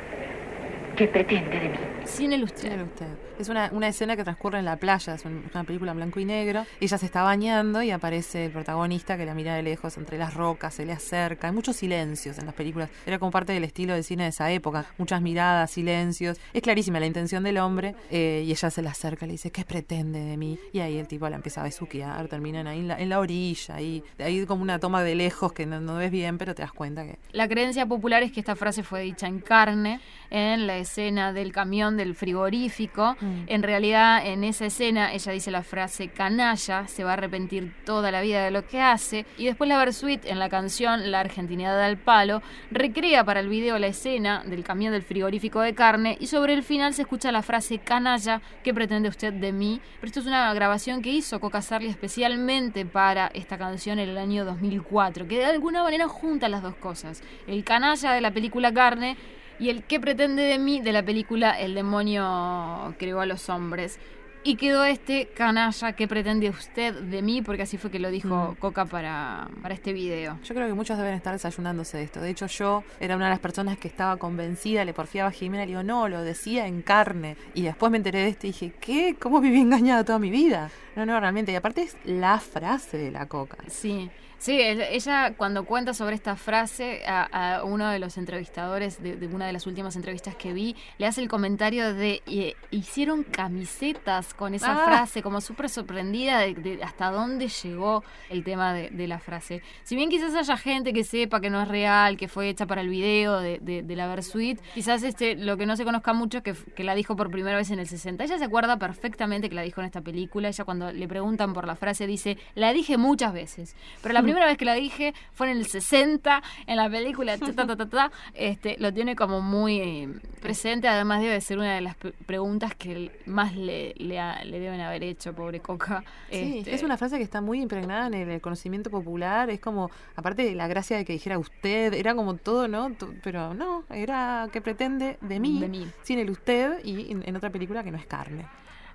[0.96, 1.95] ¿Qué pretende de mí?
[2.06, 2.62] Sin el usted.
[2.62, 3.06] Sin el usted.
[3.38, 6.20] Es una, una escena que transcurre en la playa, es un- una película en blanco
[6.20, 6.64] y negro.
[6.80, 10.32] Ella se está bañando y aparece el protagonista que la mira de lejos entre las
[10.34, 11.48] rocas, se le acerca.
[11.48, 12.88] Hay muchos silencios en las películas.
[13.04, 14.86] Era como parte del estilo de cine de esa época.
[14.96, 16.38] Muchas miradas, silencios.
[16.54, 19.64] Es clarísima la intención del hombre eh, y ella se le acerca, le dice, ¿qué
[19.64, 20.58] pretende de mí?
[20.72, 23.74] Y ahí el tipo la empieza a besuquear, terminan ahí en la, en la orilla,
[23.74, 26.72] ahí, ahí como una toma de lejos que no, no ves bien, pero te das
[26.72, 30.78] cuenta que La creencia popular es que esta frase fue dicha en carne, en la
[30.78, 33.16] escena del camión del frigorífico.
[33.20, 33.42] Mm.
[33.46, 38.10] En realidad, en esa escena, ella dice la frase canalla, se va a arrepentir toda
[38.10, 39.26] la vida de lo que hace.
[39.38, 43.78] Y después la Versuit, en la canción La Argentinidad al Palo, recrea para el video
[43.78, 47.42] la escena del camión del frigorífico de carne y sobre el final se escucha la
[47.42, 49.80] frase canalla, ¿qué pretende usted de mí?
[50.00, 54.18] Pero esto es una grabación que hizo Coca Sarli especialmente para esta canción en el
[54.18, 57.22] año 2004, que de alguna manera junta las dos cosas.
[57.46, 59.16] El canalla de la película Carne
[59.58, 63.98] y el qué pretende de mí de la película El demonio creó a los hombres.
[64.46, 67.42] Y quedó este canalla, ¿qué pretende usted de mí?
[67.42, 68.54] Porque así fue que lo dijo Mm.
[68.60, 70.38] Coca para, para este video.
[70.44, 72.20] Yo creo que muchos deben estar desayunándose de esto.
[72.20, 75.64] De hecho, yo era una de las personas que estaba convencida, le porfiaba a Jimena,
[75.64, 77.36] le digo, no, lo decía en carne.
[77.54, 79.16] Y después me enteré de esto y dije, ¿qué?
[79.18, 80.70] ¿Cómo viví engañada toda mi vida?
[80.94, 81.50] No, no, realmente.
[81.50, 83.58] Y aparte es la frase de la coca.
[83.66, 89.02] Sí, sí, el- ella cuando cuenta sobre esta frase a, a uno de los entrevistadores
[89.02, 92.54] de, de una de las últimas entrevistas que vi, le hace el comentario de eh,
[92.70, 94.84] hicieron camisetas con esa Ah.
[94.86, 99.62] frase, como súper sorprendida de, de hasta dónde llegó el tema de, de la frase.
[99.84, 102.80] Si bien quizás haya gente que sepa que no es real, que fue hecha para
[102.82, 106.38] el video de, de, de la Versuit, quizás este, lo que no se conozca mucho
[106.38, 108.24] es que, que la dijo por primera vez en el 60.
[108.24, 110.48] Ella se acuerda perfectamente que la dijo en esta película.
[110.48, 114.46] Ella cuando le preguntan por la frase dice, la dije muchas veces, pero la primera
[114.46, 117.88] vez que la dije fue en el 60, en la película, ta, ta, ta, ta,
[117.88, 118.10] ta.
[118.34, 120.08] este, lo tiene como muy eh,
[120.40, 124.80] presente, además debe ser una de las preguntas que más le, le, ha- le deben
[124.80, 126.02] haber hecho, pobre Coca.
[126.30, 129.50] Sí, Este, es una frase que está muy impregnada en el, conocimiento popular.
[129.50, 132.92] Es como, aparte de la gracia de que dijera usted, era como todo, ¿no?
[132.92, 135.86] To- Pero no, era que pretende de mí, De mí.
[136.02, 138.46] sin el usted y en, en otra película que no es carne.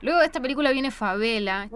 [0.02, 1.68] Luego de esta película viene Favela.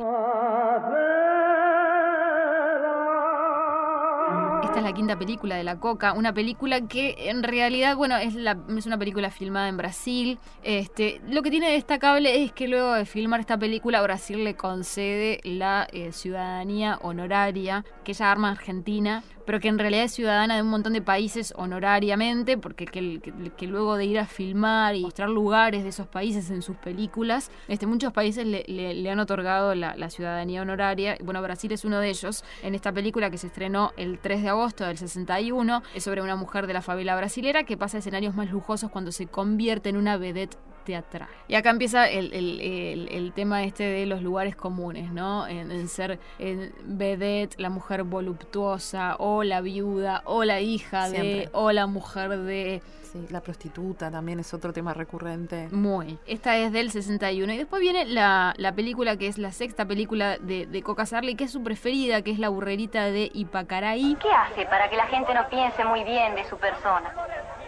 [4.75, 8.35] Esta es la quinta película de La Coca, una película que en realidad, bueno, es,
[8.35, 10.37] la, es una película filmada en Brasil.
[10.63, 14.57] Este, lo que tiene de destacable es que luego de filmar esta película, Brasil le
[14.57, 20.55] concede la eh, ciudadanía honoraria que ella arma Argentina, pero que en realidad es ciudadana
[20.55, 23.19] de un montón de países honorariamente, porque que,
[23.55, 27.49] que- luego de ir a filmar y mostrar lugares de esos países en sus películas,
[27.67, 31.17] este, muchos países le, han otorgado la, la ciudadanía honoraria.
[31.23, 32.43] Bueno, Brasil es uno de ellos.
[32.63, 36.35] En esta película que se estrenó el 3 de agosto del 61, es sobre una
[36.35, 39.97] mujer de la favela brasilera que pasa a escenarios más lujosos cuando se convierte en
[39.97, 41.27] una vedette teatral.
[41.47, 45.47] Y acá empieza el, el- el- el tema este de los lugares comunes, ¿no?
[45.47, 51.49] En, en ser en vedette, la mujer voluptuosa, o la viuda, o la hija de,
[51.53, 52.81] o la mujer de...
[53.03, 55.69] Sí, la prostituta también es otro tema recurrente.
[55.71, 56.17] Muy.
[56.27, 57.53] Esta es del 61.
[57.53, 61.35] Y después viene la, la película que es la sexta película de, de Coca Sarli,
[61.35, 64.17] que es su preferida, que es La burrerita de Ipacaraí.
[64.21, 67.13] ¿Qué hace para que la gente no piense muy bien de su persona?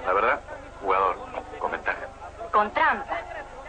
[0.06, 0.42] La verdad,
[0.82, 1.16] jugador,
[1.60, 2.07] con ventaja.
[2.58, 3.16] Con trampa.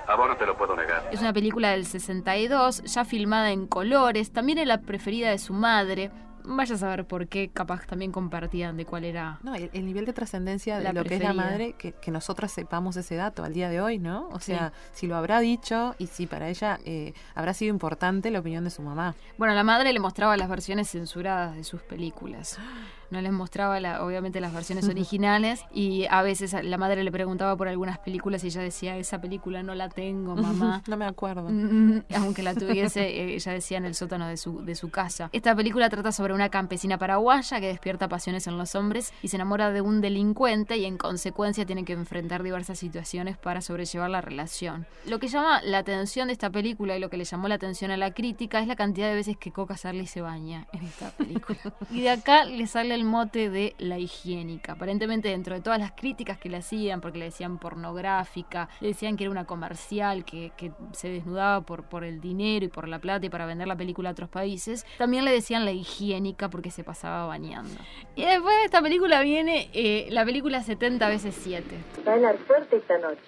[0.06, 1.06] A vos no te lo puedo negar.
[1.12, 4.32] Es una película del 62, ya filmada en colores.
[4.32, 6.10] También es la preferida de su madre.
[6.44, 9.40] Vaya a saber por qué, capaz también compartían de cuál era.
[9.42, 12.10] No, el, el nivel de trascendencia de La lo que es la madre, que, que
[12.10, 14.28] nosotras sepamos ese dato al día de hoy, ¿no?
[14.32, 14.52] O Sí.
[14.52, 18.64] sea, si lo habrá dicho y si para ella eh, habrá sido importante la opinión
[18.64, 19.14] de su mamá.
[19.36, 22.58] Bueno, la madre le mostraba las versiones censuradas de sus películas.
[23.10, 27.56] No les mostraba, la- obviamente, las versiones originales y a veces la madre le preguntaba
[27.56, 30.82] por algunas películas y ella decía, esa película no la tengo, mamá.
[30.86, 31.48] no me acuerdo.
[31.48, 35.30] Mm, Aunque la tuviese, eh, ella decía en el sótano de su, de su casa.
[35.32, 39.36] Esta película trata sobre una campesina paraguaya que despierta pasiones en los hombres y se
[39.36, 44.20] enamora de un delincuente y en consecuencia tiene que enfrentar diversas situaciones para sobrellevar la
[44.20, 44.86] relación.
[45.06, 47.90] Lo que llama la atención de esta película y lo que le llamó la atención
[47.90, 51.10] a la crítica es la cantidad de veces que Coca Sarli se baña en esta
[51.12, 51.58] película.
[51.90, 54.72] Y de acá le sale el mote de la higiénica.
[54.72, 59.16] Aparentemente dentro de todas las críticas que le hacían, porque le decían pornográfica, le decían
[59.16, 62.98] que era una comercial, que, que se desnudaba por, por el dinero y por la
[62.98, 66.70] plata y para vender la película a otros países, también le decían la higiénica porque
[66.70, 67.70] se pasaba bañando.
[68.16, 71.64] Y después de esta película viene eh, la película 70 veces 7.
[72.06, 73.22] Va a helar fuerte esta noche.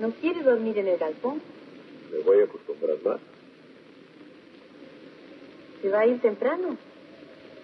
[0.00, 1.40] ¿No quiere dormir en el galpón?
[2.12, 3.20] Me voy a acostumbrar más.
[5.80, 6.76] ¿Se va a ir temprano?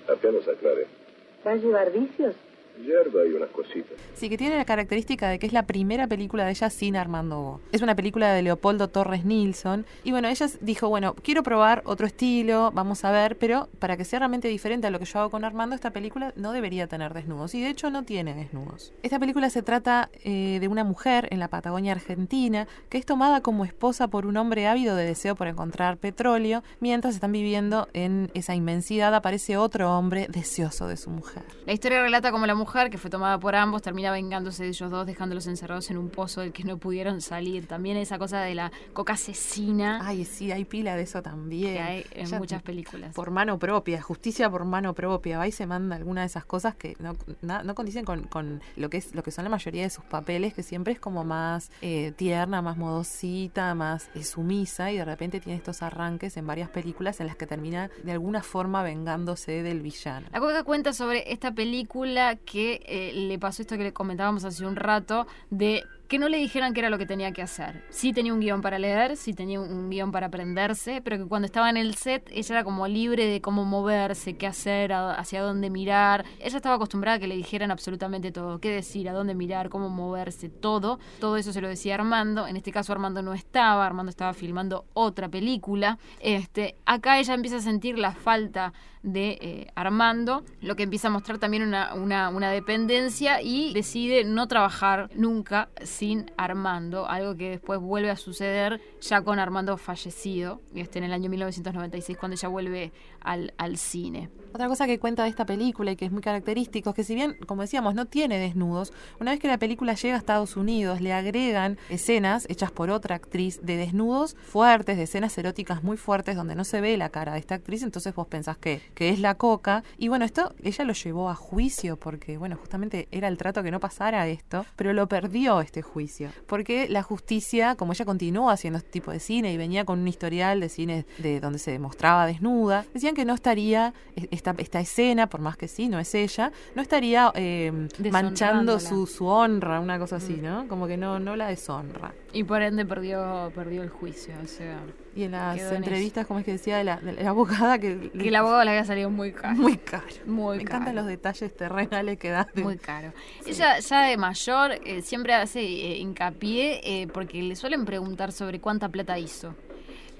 [0.09, 1.04] Apenas aclare.
[1.47, 2.35] ¿Va a llevar vicios?
[2.77, 3.99] Hierba y unas cositas.
[4.15, 7.41] Sí, que tiene la característica de que es la primera película de ella sin Armando
[7.41, 7.61] Bo.
[7.73, 9.87] Es una película de Leopoldo Torres Nilsson.
[10.03, 14.05] Y bueno, ella dijo, bueno, quiero probar otro estilo, vamos a ver, pero para que
[14.05, 17.15] sea realmente diferente a lo que yo hago con Armando, esta película no debería tener
[17.15, 17.55] desnudos.
[17.55, 18.93] Y de hecho no tiene desnudos.
[19.03, 23.41] Esta película se trata eh, de una mujer en la Patagonia Argentina que es tomada
[23.41, 26.63] como esposa por un hombre ávido de deseo por encontrar petróleo.
[26.81, 31.43] Mientras están viviendo en esa inmensidad, aparece otro hombre deseoso de su mujer.
[31.67, 34.91] La historia relata cómo la mujer, que fue tomada por ambos, termina vengándose de ellos
[34.91, 37.67] dos, dejándolos encerrados en un pozo del que no pudieron salir.
[37.67, 40.01] También esa cosa de la coca asesina.
[40.03, 41.75] Ay, sí, hay pila de eso también.
[41.75, 43.15] Que hay en muchas películas.
[43.15, 45.39] Por mano propia, justicia por mano propia.
[45.39, 48.61] Va y se manda alguna de esas cosas que no, na- no condicen con, con
[48.77, 51.23] lo que es lo que son la mayoría de sus papeles, que siempre es como
[51.25, 56.47] más eh, tierna, más modosita, más eh, sumisa, y de repente tiene estos arranques en
[56.47, 60.27] varias películas en las que termina de alguna forma vengándose del villano.
[60.33, 64.65] La Coca cuenta sobre esta película que eh, le pasó esto que le comentábamos hace
[64.65, 67.83] un rato, de que no le dijeran qué era lo que tenía que hacer.
[67.91, 71.47] Sí tenía un guion para leer, sí tenía un guion para aprenderse, pero que cuando
[71.47, 75.69] estaba en el set ella era como libre de cómo moverse, qué hacer, hacia dónde
[75.69, 76.25] mirar.
[76.39, 79.89] Ella estaba acostumbrada a que le dijeran absolutamente todo, qué decir, a dónde mirar, cómo
[79.89, 81.01] moverse, todo.
[81.19, 82.47] Todo eso se lo decía Armando.
[82.47, 85.99] En este caso Armando no estaba, Armando estaba filmando otra película.
[86.21, 88.73] Este, acá ella empieza a sentir la falta
[89.05, 94.25] de eh, Armando, lo que empieza a mostrar también una, una, una dependencia y decide
[94.25, 100.61] no trabajar nunca sin Armando, algo que después vuelve a suceder ya con Armando fallecido,
[100.75, 104.31] este, en el año 1996, cuando ella vuelve al, al cine.
[104.53, 107.15] Otra cosa que cuenta de esta película y que es muy característico es que si
[107.15, 111.01] bien, como decíamos, no tiene desnudos, una vez que la película llega a Estados Unidos
[111.01, 116.37] le agregan escenas hechas por otra actriz de desnudos fuertes, de escenas eróticas muy fuertes
[116.37, 119.21] donde no se ve la cara de esta actriz, entonces vos pensás que, que es
[119.21, 119.83] la coca.
[119.99, 123.71] Y bueno, esto ella lo llevó a juicio porque, bueno, justamente era el trato que
[123.71, 126.31] no pasara esto, pero lo perdió este juicio.
[126.47, 130.09] Porque la justicia, como ella continuó haciendo este tipo de cine y venía con un
[130.09, 134.81] historial de cine de donde se mostraba desnuda, decían que no estaría eh, esta, esta
[134.81, 137.73] escena, por más que sí, no es ella, no estaría eh,
[138.11, 140.69] manchando su, su honra, una cosa así, ¿no?
[140.69, 142.15] Como que no, no la deshonra.
[142.33, 144.81] Y por ende perdió, perdió el juicio, o sea,
[145.17, 148.11] Y en las en entrevistas, como es que decía de la, de la abogada, que,
[148.11, 149.55] que el abogado le había salido muy caro.
[149.57, 150.05] muy caro.
[150.27, 150.77] Muy Me caro.
[150.79, 152.49] encantan los detalles terrenales que da.
[152.57, 153.13] Muy caro.
[153.47, 158.61] Ella ya de mayor eh, siempre hace eh, hincapié eh, porque le suelen preguntar sobre
[158.61, 159.55] cuánta plata hizo.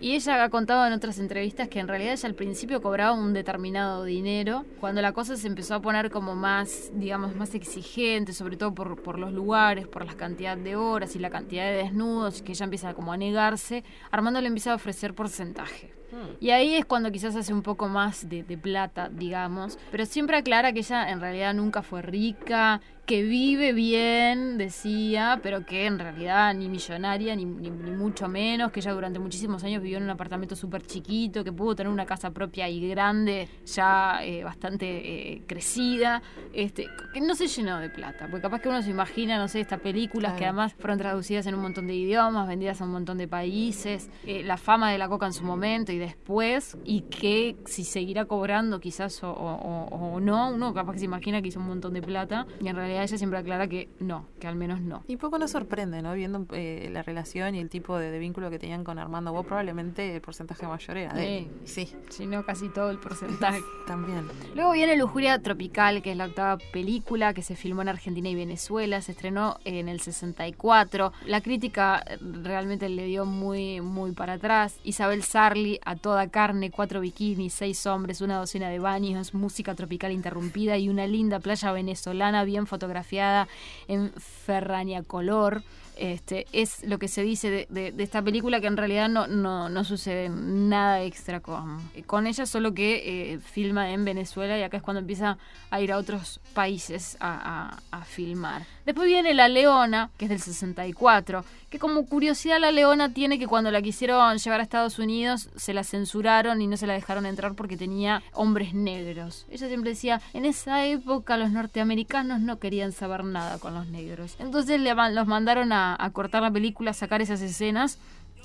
[0.05, 3.33] Y ella ha contado en otras entrevistas que en realidad ella al principio cobraba un
[3.33, 4.67] determinado dinero.
[4.79, 9.03] Cuando la cosa se empezó a poner como más, digamos, más exigente, sobre todo por,
[9.03, 12.65] por los lugares, por la cantidad de horas y la cantidad de desnudos, que ella
[12.65, 15.95] empieza como a negarse, Armando le empieza a ofrecer porcentaje.
[16.41, 19.79] Y ahí es cuando quizás hace un poco más de, de plata, digamos.
[19.91, 25.67] Pero siempre aclara que ella en realidad nunca fue rica, que vive bien, decía, pero
[25.67, 29.83] que en realidad ni millonaria, ni, ni- ni mucho menos, que ella durante muchísimos años
[29.83, 34.21] vivió en un apartamento súper chiquito, que pudo tener una casa propia y grande, ya
[34.25, 34.87] eh, bastante
[35.35, 36.23] eh, crecida,
[36.55, 39.61] este, que no se llenó de plata, porque capaz que uno se imagina, no sé,
[39.61, 43.19] estas películas que además fueron traducidas en un montón de idiomas, vendidas a un montón
[43.19, 47.57] de países, eh, la fama de la coca en su momento y después, y que
[47.67, 51.49] si seguirá cobrando quizás o, o- o- o no, uno capaz que se imagina que
[51.49, 54.57] hizo un montón de plata, y en realidad ella siempre aclara que no, que al
[54.57, 55.03] menos no.
[55.09, 56.15] Y poco nos sorprende, ¿no?
[56.15, 59.43] Viendo eh, la relación y el tipo de, de vínculo que tenían con Armando Bo,
[59.43, 61.47] probablemente el porcentaje mayor era de él.
[61.65, 63.61] Sí, Si no, casi todo el porcentaje.
[63.87, 64.27] también.
[64.55, 68.35] Luego viene Lujuria Tropical, que es la octava película que se filmó en Argentina y
[68.35, 71.13] Venezuela, se estrenó en el 64.
[71.27, 74.79] La crítica eh, realmente le dio muy, muy para atrás.
[74.85, 80.13] Isabel Sarli, a toda carne, cuatro bikinis, seis hombres, una docena de baños, música tropical
[80.13, 83.49] interrumpida y una linda playa venezolana bien fotografiada
[83.89, 85.63] en Ferrania color.
[85.97, 89.27] Este, es lo que se dice de, de- de esta película que en realidad no,
[89.27, 94.63] no, no sucede nada extra con, con ella, solo que eh, filma en Venezuela y
[94.63, 95.39] acá es cuando empieza
[95.71, 98.63] a ir a otros países a, a- a filmar.
[98.87, 103.47] Después viene La Leona, que es del 64, que como curiosidad La Leona tiene que
[103.47, 107.25] cuando la quisieron llevar a Estados Unidos se la censuraron y no se la dejaron
[107.27, 109.47] entrar porque tenía hombres negros.
[109.51, 114.37] Ella siempre decía, en esa época los norteamericanos no querían saber nada con los negros.
[114.39, 117.99] Entonces le los mandaron a, a cortar la película, sacar esas escenas.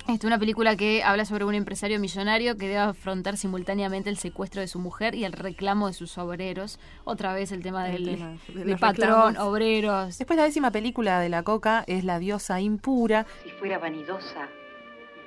[0.08, 4.60] Esta una película que habla sobre un empresario millonario que debe afrontar simultáneamente el secuestro
[4.60, 6.80] de su mujer y el reclamo de sus obreros.
[7.04, 9.38] Otra vez el tema El del tema de del los patrón, reclamos.
[9.38, 10.18] obreros.
[10.18, 13.26] Después la décima película de la coca es La diosa impura.
[13.44, 14.48] Si fuera vanidosa,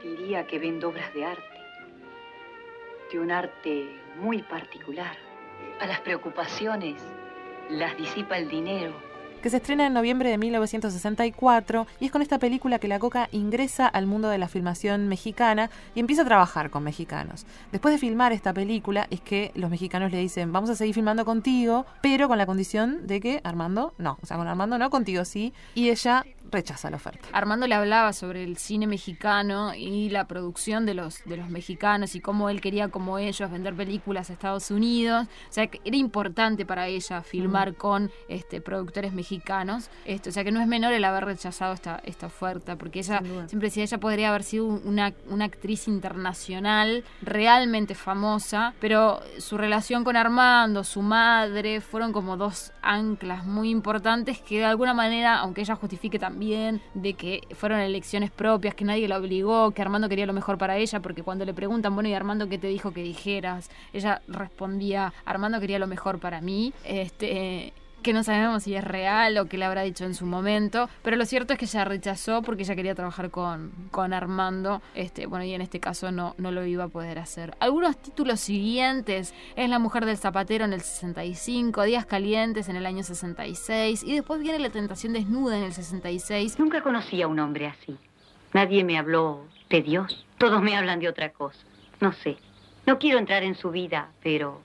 [0.01, 1.43] diría que vendo obras de arte.
[3.11, 5.15] De un arte muy particular.
[5.79, 6.95] A las preocupaciones
[7.69, 8.93] las disipa el dinero.
[9.43, 13.27] Que se estrena en noviembre de 1964 y es con esta película que la Coca
[13.33, 17.45] ingresa al mundo de la filmación mexicana y empieza a trabajar con mexicanos.
[17.73, 21.25] Después de filmar esta película es que los mexicanos le dicen vamos a seguir filmando
[21.25, 25.25] contigo, pero con la condición de que Armando no, o sea, con Armando no, contigo
[25.25, 27.27] sí, y ella rechaza la oferta.
[27.33, 32.15] Armando le hablaba sobre el cine mexicano y la producción de los, de los mexicanos
[32.15, 35.27] y cómo él quería, como ellos, vender películas a Estados Unidos.
[35.49, 39.32] O sea, que era importante para ella filmar con este, productores mexicanos.
[40.05, 43.21] Esto, o sea, que no es menor el haber rechazado esta, esta oferta, porque ella
[43.47, 50.03] siempre decía, ella podría haber sido una, una actriz internacional realmente famosa, pero su relación
[50.03, 55.61] con Armando, su madre, fueron como dos anclas muy importantes que de alguna manera, aunque
[55.61, 60.25] ella justifique también de que fueron elecciones propias, que nadie la obligó, que Armando quería
[60.25, 63.03] lo mejor para ella, porque cuando le preguntan, bueno, ¿y Armando qué te dijo que
[63.03, 63.69] dijeras?
[63.93, 66.73] Ella respondía, Armando quería lo mejor para mí.
[66.83, 67.73] Este,
[68.03, 71.17] que no sabemos si es real o que le habrá dicho en su momento, pero
[71.17, 75.45] lo cierto es que ella rechazó porque ella quería trabajar con, con Armando, este, bueno,
[75.45, 77.55] y en este caso no, no lo iba a poder hacer.
[77.59, 82.85] Algunos títulos siguientes es La mujer del zapatero en el 65, Días calientes en el
[82.85, 86.59] año 66, y después viene La tentación desnuda en el 66.
[86.59, 87.97] Nunca conocí a un hombre así.
[88.53, 90.25] Nadie me habló de Dios.
[90.37, 91.59] Todos me hablan de otra cosa.
[91.99, 92.37] No sé.
[92.85, 94.61] No quiero entrar en su vida, pero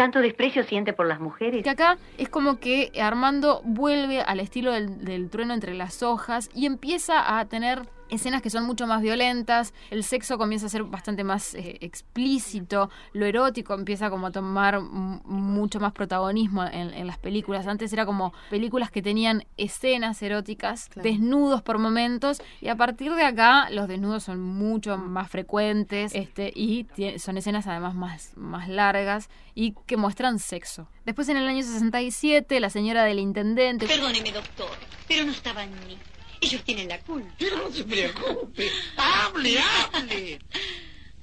[0.00, 1.62] tanto desprecio siente por las mujeres.
[1.62, 6.48] Que acá es como que Armando vuelve al estilo del, del, trueno entre las hojas
[6.54, 10.84] y empieza a tener escenas que son mucho más violentas, el sexo comienza a ser
[10.84, 17.06] bastante más eh, explícito, lo erótico empieza como a tomar mucho más protagonismo en, en,
[17.06, 17.66] las películas.
[17.66, 21.08] Antes era como películas que tenían escenas eróticas, claro.
[21.08, 26.52] desnudos por momentos, y a partir de acá los desnudos son mucho más frecuentes este,
[26.54, 26.86] y
[27.18, 30.88] son escenas además más, más largas y que muestran sexo.
[31.04, 33.86] Después en el año 67, la señora del intendente...
[33.86, 34.70] Perdóneme, doctor,
[35.08, 35.98] pero no estaba en mí.
[36.40, 37.34] Ellos tienen la culpa.
[37.38, 38.70] Pero no se preocupe.
[38.96, 39.58] Hable,
[39.92, 40.38] hable.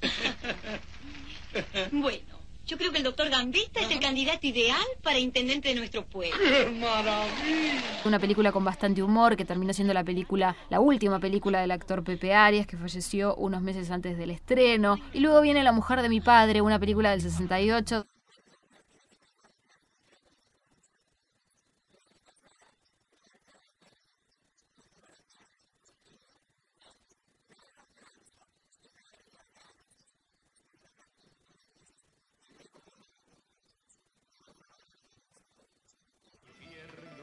[1.92, 2.38] bueno,
[2.68, 6.36] yo creo que el doctor Gambetta es el candidato ideal para intendente de nuestro pueblo.
[6.38, 7.82] ¡Qué maravilla!
[8.04, 12.04] Una película con bastante humor que terminó siendo la película, la última película del actor
[12.04, 14.98] Pepe Arias, que falleció unos meses antes del estreno.
[15.14, 18.06] Y luego viene La mujer de mi padre, una película del 68.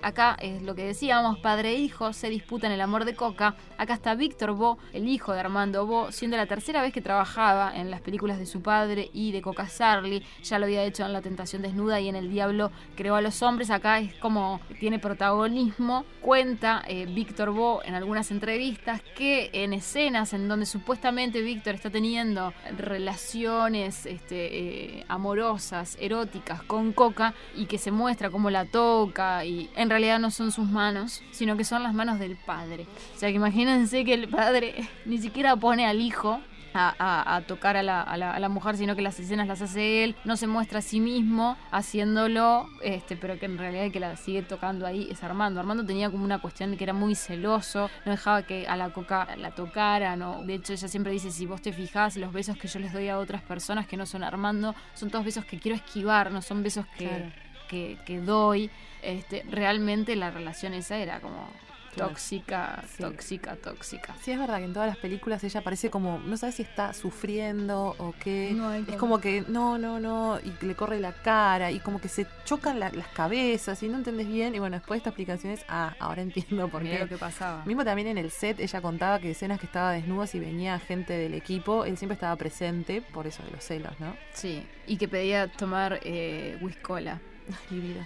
[0.05, 3.55] Acá es lo que decíamos, padre e hijo se disputan el amor de Coca.
[3.79, 7.75] Acá está Víctor Bo, el hijo de Armando Bo, siendo la tercera vez que trabajaba
[7.75, 10.23] en las películas de su padre y de Coca Sarli.
[10.43, 13.41] Ya lo había hecho en La Tentación Desnuda y en El Diablo creó a los
[13.41, 13.71] hombres.
[13.71, 16.05] Acá es como tiene protagonismo.
[16.21, 21.89] Cuenta eh, Víctor Bo en algunas entrevistas que en escenas en donde supuestamente Víctor está
[21.89, 29.43] teniendo relaciones este, eh, amorosas, eróticas con Coca y que se muestra cómo la toca
[29.45, 32.85] y en realidad no son sus manos, sino que son las manos del padre.
[33.15, 36.41] O sea que imagínense que el padre ni siquiera pone al hijo
[36.77, 40.35] a, tocar a la, a, la, mujer, sino que las escenas las hace él, no
[40.35, 44.41] se muestra a sí mismo haciéndolo, este, pero que en realidad el que la sigue
[44.41, 45.61] tocando ahí es Armando.
[45.61, 49.27] Armando tenía como una cuestión que era muy celoso, no dejaba que a la coca
[49.37, 50.43] la tocara, no.
[50.43, 53.07] De hecho, ella siempre dice, si vos te fijás, los besos que yo les doy
[53.07, 56.61] a otras personas que no son Armando, son todos besos que quiero esquivar, no son
[56.61, 57.44] besos que.
[57.67, 58.69] Que, que doy
[59.01, 61.49] este, realmente la relación esa era como
[61.95, 63.03] tóxica, sí.
[63.03, 64.15] tóxica, tóxica.
[64.21, 66.93] Sí, es verdad que en todas las películas ella parece como, no sabes si está
[66.93, 68.51] sufriendo o qué.
[68.53, 72.07] No es como que no, no, no, y le corre la cara y como que
[72.07, 74.55] se chocan la, las cabezas y no entendés bien.
[74.55, 76.99] Y bueno, después de estas explicaciones, ah, ahora entiendo por qué.
[76.99, 77.63] lo que pasaba.
[77.65, 81.13] Mismo también en el set ella contaba que escenas que estaba desnuda y venía gente
[81.13, 84.15] del equipo, él siempre estaba presente, por eso de los celos, ¿no?
[84.33, 87.21] Sí, y que pedía tomar eh, whiskola.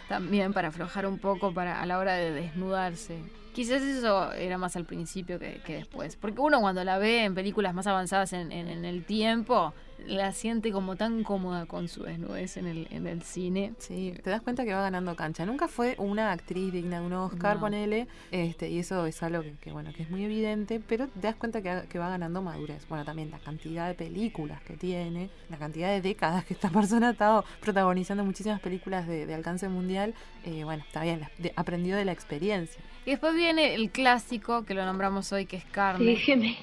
[0.08, 3.20] También para aflojar un poco para a la hora de desnudarse.
[3.54, 6.16] Quizás eso era más al principio que, que después.
[6.16, 9.74] Porque uno cuando la ve en películas más avanzadas en, en, en, el tiempo,
[10.08, 13.74] la siente como tan cómoda con su desnudez en el, en el cine.
[13.78, 15.46] Sí, te das cuenta que va ganando cancha.
[15.46, 17.62] Nunca fue una actriz digna de un Oscar, no.
[17.62, 21.20] ponele, este, y eso es algo que, que, bueno, que es muy evidente, pero te
[21.22, 22.88] das cuenta que, que, va ganando madurez.
[22.88, 27.10] Bueno, también la cantidad de películas que tiene, la cantidad de décadas que esta persona
[27.10, 30.14] ha estado protagonizando muchísimas películas de, de alcance mundial,
[30.46, 32.82] eh, bueno, está bien, de, aprendió de la experiencia.
[33.06, 36.08] Y después viene el clásico, que lo nombramos hoy, que es Carmen.
[36.08, 36.58] Déjeme.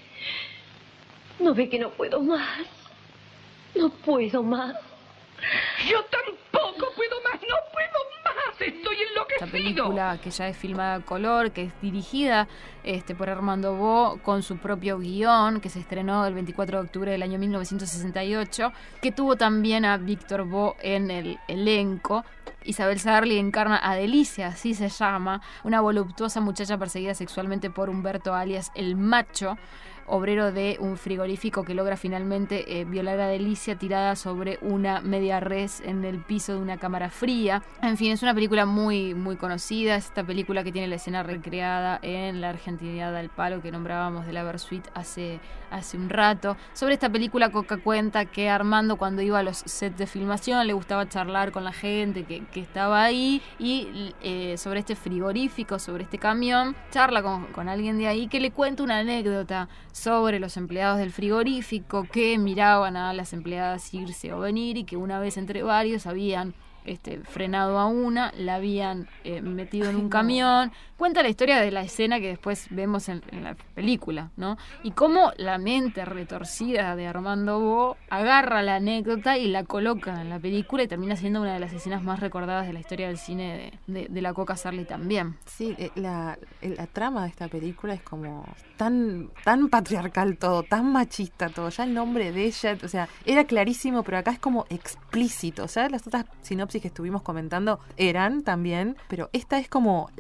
[1.39, 2.76] No ve que no puedo más.
[3.77, 4.75] No puedo más.
[5.89, 8.61] Yo tampoco puedo más, no puedo más.
[8.61, 9.45] Estoy enloquecida.
[9.45, 12.49] esta película que ya es filmada a color, que es dirigida
[12.85, 17.11] este, por Armando Bo con su propio guion, que se estrenó el 24 de octubre
[17.13, 18.73] del año 1968,
[19.03, 22.25] que tuvo también a Víctor Bo en el elenco.
[22.65, 28.35] Isabel Sarli encarna a Delicia, así se llama, una voluptuosa muchacha perseguida sexualmente por Humberto
[28.35, 29.57] alias el macho,
[30.07, 35.41] obrero de un frigorífico que logra finalmente eh, violar a Delicia tirada sobre una media
[35.41, 37.63] res en el piso de una cámara fría.
[37.83, 39.97] En fin, es una película muy, muy conocida.
[39.97, 44.33] Esta película que tiene la escena recreada en la Argentinidad al Palo que nombrábamos de
[44.33, 45.41] la Versuit hace,
[45.77, 46.57] hace un rato.
[46.73, 50.73] Sobre esta película, Coca cuenta que Armando, cuando iba a los sets de filmación, le
[50.73, 56.05] gustaba charlar con la gente que, que estaba ahí y eh, sobre este frigorífico, sobre
[56.05, 60.57] este camión, charla con, con alguien de ahí que le cuenta una anécdota sobre los
[60.57, 65.37] empleados del frigorífico que miraban a las empleadas irse o venir y que una vez
[65.37, 66.55] entre varios habían
[66.87, 70.73] este, frenado a una, la habían eh, metido en un camión.
[70.97, 74.57] Cuenta la historia de la escena que después vemos en, la película, ¿no?
[74.83, 80.31] Y cómo la mente retorcida de Armando Bo agarra la anécdota y la coloca en
[80.31, 83.19] la película y termina siendo una de las escenas más recordadas de la historia del
[83.19, 85.37] cine de, la Coca Sarli también.
[85.45, 88.47] Sí, eh, la, la, trama de esta película es como
[88.79, 91.69] tan, tan patriarcal todo, tan machista todo.
[91.69, 95.65] Ya el nombre de ella, o sea, era clarísimo, pero acá es como explícito.
[95.65, 100.11] O sea, las otras sinopsis que estuvimos comentando eran también, pero esta es como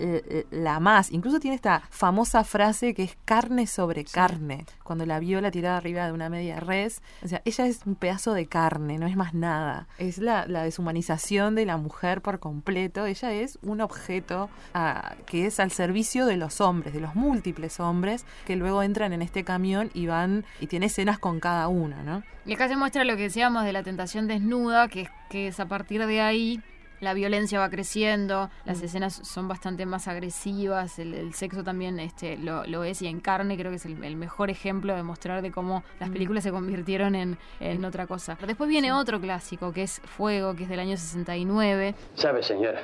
[0.67, 1.13] la más.
[1.13, 4.67] Incluso tiene esta famosa frase que es carne sobre carne.
[4.83, 7.95] Cuando la vio la tirada arriba de una media res, o sea, ella es un
[7.95, 9.87] pedazo de carne, no es más nada.
[9.97, 13.07] Es la, deshumanización de la mujer por completo.
[13.07, 17.79] Ella es un objeto ah, que es al servicio de los hombres, de los múltiples
[17.79, 22.03] hombres que luego entran en este camión y van y tiene escenas con cada uno,
[22.03, 22.25] ¿no?
[22.45, 25.67] Y acá se muestra lo que decíamos de la tentación desnuda, que, que es a
[25.67, 26.61] partir de ahí
[27.01, 28.85] la violencia va creciendo, las mm.
[28.85, 33.57] escenas son bastante más agresivas, el, sexo también este, lo, lo, es y en carne
[33.57, 36.13] creo que es el, mejor ejemplo de mostrar de cómo las mm.
[36.13, 38.39] películas se convirtieron en, en otra cosa.
[38.47, 41.95] Después viene otro clásico que es Fuego, que es del año 69.
[42.15, 42.81] ¿Sabe, señora?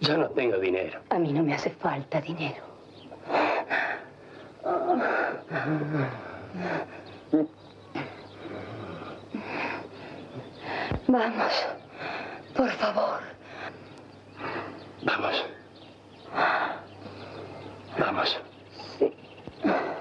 [0.00, 1.00] Yo no tengo dinero.
[1.10, 2.62] A mí no me hace falta dinero.
[11.06, 11.66] Vamos,
[12.56, 13.33] por favor.
[15.04, 15.44] Vamos.
[17.98, 18.53] Vamos.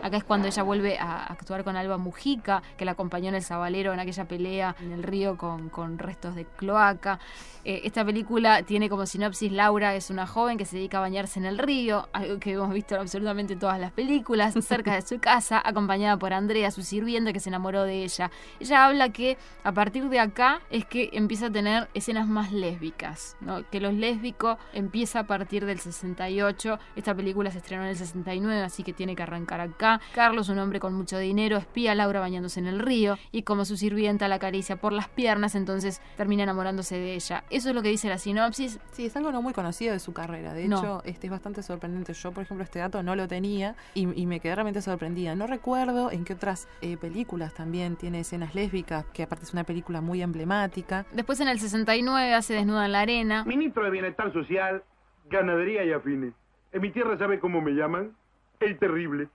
[0.03, 3.43] Acá es cuando ella vuelve a actuar con Alba Mujica, que la acompañó en el
[3.43, 7.19] Sabalero en aquella pelea en el río con, con restos de cloaca.
[7.65, 11.39] Eh, esta película tiene como sinopsis Laura es una joven que se dedica a bañarse
[11.39, 15.19] en el río, algo que hemos visto en absolutamente todas las películas, cerca de su
[15.19, 18.29] casa, acompañada por Andrea, su sirviente, que se enamoró de ella.
[18.59, 23.37] Ella habla que a partir de acá es que empieza a tener escenas más lésbicas,
[23.39, 23.63] ¿no?
[23.69, 28.61] que los lésbicos empieza a partir del 68, esta película se estrenó en el 69,
[28.61, 30.01] así que tiene que arrancar acá.
[30.13, 33.65] Carlos, un hombre con mucho dinero, espía a Laura bañándose en el río y como
[33.65, 37.43] su sirvienta la acaricia por las piernas, entonces termina enamorándose de ella.
[37.49, 38.79] Eso es lo que dice la sinopsis.
[38.91, 40.53] Sí, es algo no muy conocido de su carrera.
[40.53, 42.13] De hecho, este es bastante sorprendente.
[42.13, 45.35] Yo, por ejemplo, este dato no lo tenía y, me quedé realmente sorprendida.
[45.35, 49.63] No recuerdo en qué otras eh, películas también tiene escenas lésbicas, que aparte es una
[49.63, 51.05] película muy emblemática.
[51.11, 53.43] Después en el 69 hace Desnuda en la Arena.
[53.45, 54.83] Ministro de Bienestar Social,
[55.29, 56.33] Ganadería y Afines.
[56.71, 58.15] En mi tierra, ¿sabe cómo me llaman?
[58.63, 59.29] El Terrible.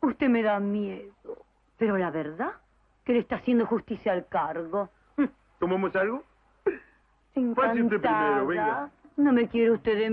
[0.00, 1.12] Usted me da miedo.
[1.78, 2.52] Pero la verdad,
[3.04, 4.90] que le está haciendo justicia al cargo.
[5.58, 6.22] ¿Tomamos algo?
[7.34, 7.68] Encantada.
[7.68, 8.90] Pase usted primero, venga.
[9.16, 10.10] ¿No me quiere usted de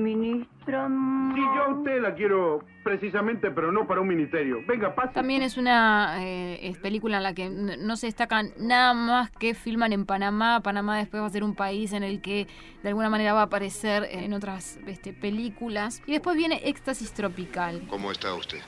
[0.66, 0.88] ministra?
[1.36, 4.64] Sí, yo a usted la quiero precisamente, pero no para un ministerio.
[4.68, 5.14] Venga, pase.
[5.14, 9.94] También es una eh, película en la que no se destacan nada más que filman
[9.94, 10.62] en Panamá.
[10.62, 12.48] Panamá después va a ser un país en el que
[12.84, 16.02] de alguna manera va a aparecer en otras este, películas.
[16.06, 17.84] Y después viene Éxtasis Tropical.
[17.90, 18.60] ¿Cómo está usted?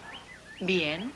[0.62, 1.12] Bien.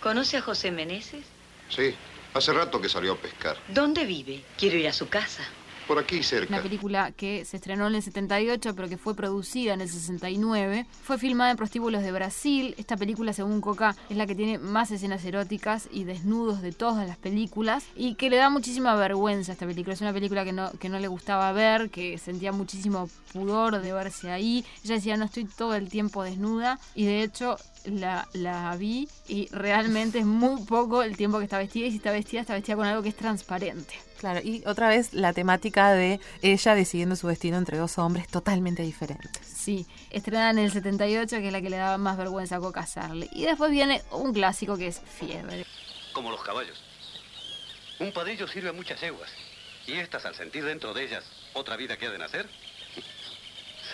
[0.00, 1.24] ¿Conoce a José Meneses?
[1.68, 1.94] Sí,
[2.34, 3.56] hace rato que salió a pescar.
[3.68, 4.42] ¿Dónde vive?
[4.58, 5.42] Quiero ir a su casa.
[5.86, 6.54] Por aquí cerca.
[6.54, 10.86] Una película que se estrenó en el 78, pero que fue producida en el 69.
[11.02, 12.74] Fue filmada en prostíbulos de Brasil.
[12.78, 17.06] Esta película, según Coca, es la que tiene más escenas eróticas y desnudos de todas
[17.06, 17.84] las películas.
[17.96, 19.94] Y que le da muchísima vergüenza a esta película.
[19.94, 23.92] Es una película que no, que no le gustaba ver, que sentía muchísimo pudor de
[23.92, 24.64] verse ahí.
[24.84, 26.78] Ella decía, no estoy todo el tiempo desnuda.
[26.94, 31.58] Y de hecho, la, la, vi y realmente es muy poco el tiempo que está
[31.58, 33.94] vestida y si está vestida, está vestida con algo que es transparente.
[34.18, 38.82] Claro, y otra vez la temática de ella decidiendo su destino entre dos hombres totalmente
[38.82, 39.46] diferentes.
[39.46, 42.86] Sí, estrenada en el 78, que es la que le daba más vergüenza a Coca.
[43.32, 45.66] Y después viene un clásico que es Fiebre.
[46.12, 46.82] Como los caballos.
[47.98, 49.30] Un padrillo sirve a muchas yeguas.
[49.86, 52.48] Y estas, al sentir dentro de ellas otra vida que ha de nacer,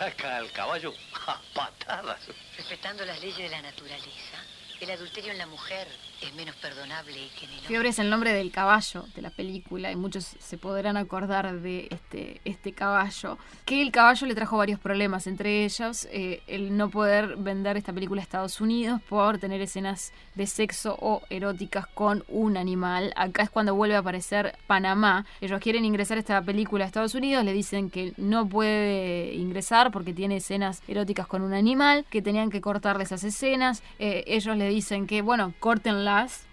[0.00, 0.94] saca al caballo
[1.26, 2.20] a patadas.
[2.56, 4.38] Respetando las leyes de la naturaleza,
[4.80, 5.86] el adulterio en la mujer
[6.22, 7.60] es menos perdonable que en el.
[7.60, 11.88] Fiebre es el nombre del caballo de la película y muchos se podrán acordar de
[11.90, 13.38] este, este caballo.
[13.64, 17.92] Que el caballo le trajo varios problemas, entre ellos eh, el no poder vender esta
[17.92, 23.12] película a Estados Unidos por tener escenas de sexo o eróticas con un animal.
[23.16, 25.24] Acá es cuando vuelve a aparecer Panamá.
[25.40, 30.12] Ellos quieren ingresar esta película a Estados Unidos, le dicen que no puede ingresar porque
[30.12, 33.82] tiene escenas eróticas con un animal, que tenían que cortarle esas escenas.
[33.98, 35.54] Eh, ellos le dicen que, bueno,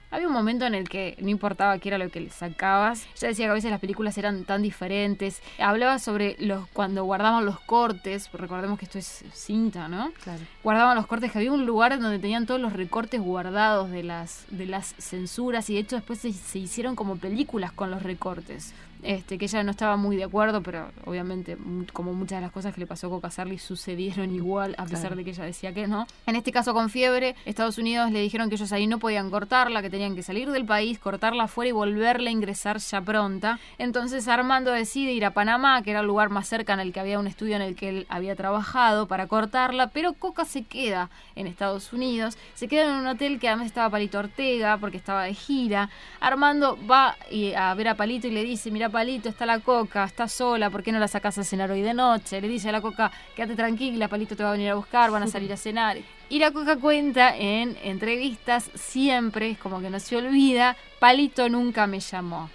[0.10, 3.06] Había un momento en el que no importaba qué era lo que le sacabas.
[3.18, 5.42] Ella decía que a veces las películas eran tan diferentes.
[5.60, 8.32] Hablaba sobre los cuando guardaban los cortes.
[8.32, 10.12] Recordemos que esto es cinta, ¿no?
[10.24, 10.40] Claro.
[10.64, 14.46] Guardaban los cortes, que había un lugar donde tenían todos los recortes guardados de las,
[14.50, 15.70] de las censuras.
[15.70, 18.74] Y de hecho después se, se hicieron como películas con los recortes.
[19.08, 21.58] Este, que ella no estaba muy de acuerdo, pero obviamente,
[21.94, 25.00] como muchas de las cosas que le pasó a Coca Sarli sucedieron igual, a pesar
[25.00, 25.16] Claro.
[25.16, 26.06] de que ella decía que no.
[26.26, 29.82] En este caso, con fiebre, Estados Unidos le dijeron que ellos ahí no podían cortarla,
[29.82, 33.60] que tenían que salir del país, cortarla afuera y volverla a ingresar ya pronta.
[33.78, 37.00] Entonces, Armando decide ir a Panamá, que era el lugar más cerca en el que
[37.00, 41.10] había un estudio en el que él había trabajado, para cortarla, pero Coca se queda
[41.36, 45.24] en Estados Unidos, se queda en un hotel que además estaba Palito Ortega, porque estaba
[45.24, 45.90] de gira.
[46.20, 47.16] Armando va
[47.58, 50.82] a ver a Palito y le dice, mira Palito, está la Coca, está sola, ¿por
[50.82, 52.42] qué no la sacas a cenar hoy de noche?
[52.42, 55.22] Le dice a la Coca, quédate tranquila, Palito te va a venir a buscar, van
[55.22, 55.98] a salir a cenar.
[56.30, 61.86] Y la Coca cuenta en entrevistas, siempre, es como que no se olvida, Palito nunca
[61.86, 62.50] me llamó.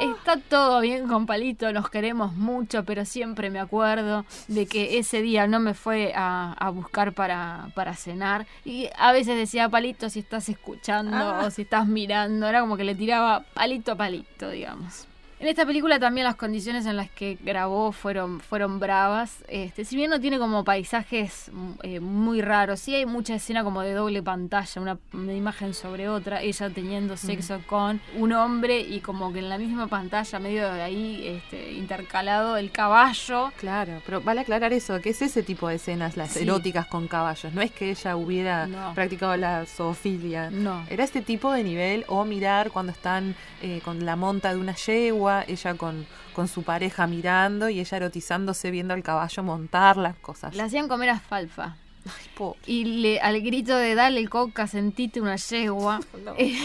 [0.00, 5.20] Está todo bien con Palito, nos queremos mucho, pero siempre me acuerdo de que ese
[5.20, 8.46] día no me fue a, a buscar para, para cenar.
[8.64, 11.42] Y a veces decía, Palito, si estás escuchando Ah.
[11.44, 15.08] o si estás mirando, era como que le tiraba palito a palito, digamos.
[15.40, 19.36] En esta película también las condiciones en las que grabó fueron, fueron bravas.
[19.46, 21.52] Este, si bien no tiene como paisajes
[21.84, 26.08] eh, muy raros, sí hay mucha escena como de doble pantalla, una, una imagen sobre
[26.08, 30.72] otra, ella teniendo sexo con un hombre y como que en la misma pantalla, medio
[30.72, 33.52] de ahí este, intercalado, el caballo.
[33.58, 36.42] Claro, pero vale aclarar eso, que es ese tipo de escenas, las Sí.
[36.42, 37.54] eróticas con caballos.
[37.54, 38.92] No es que ella hubiera No.
[38.94, 40.50] practicado la zoofilia.
[40.50, 40.84] No.
[40.90, 44.74] Era este tipo de nivel, o mirar cuando están eh, con la monta de una
[44.74, 50.16] yegua, ella con, con su pareja mirando y ella erotizándose viendo al caballo montar las
[50.16, 50.54] cosas.
[50.54, 51.76] Le hacían comer alfalfa.
[52.06, 52.58] Ay, pobre.
[52.66, 56.00] Y le, al grito de dale coca, sentite una yegua.
[56.24, 56.56] No, Eh,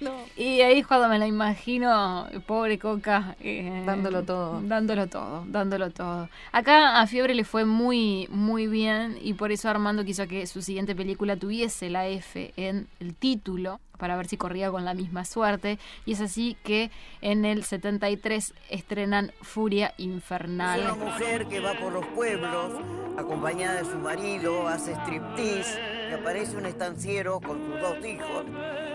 [0.00, 0.12] no.
[0.36, 3.36] Y ahí es cuando me la imagino, pobre Coca.
[3.40, 4.60] eh, Dándolo todo.
[4.62, 6.28] Dándolo todo, dándolo todo.
[6.52, 10.60] Acá a Fiebre le fue muy, muy bien y por eso Armando quiso que su
[10.62, 15.24] siguiente película tuviese la F en el título para ver si corría con la misma
[15.24, 15.78] suerte.
[16.04, 16.90] Y es así que
[17.20, 20.80] en el 73 estrenan Furia Infernal.
[20.80, 22.72] Una mujer que va por los pueblos,
[23.16, 25.78] acompañada de su marido, hace striptease,
[26.14, 28.44] aparece un estanciero con sus dos hijos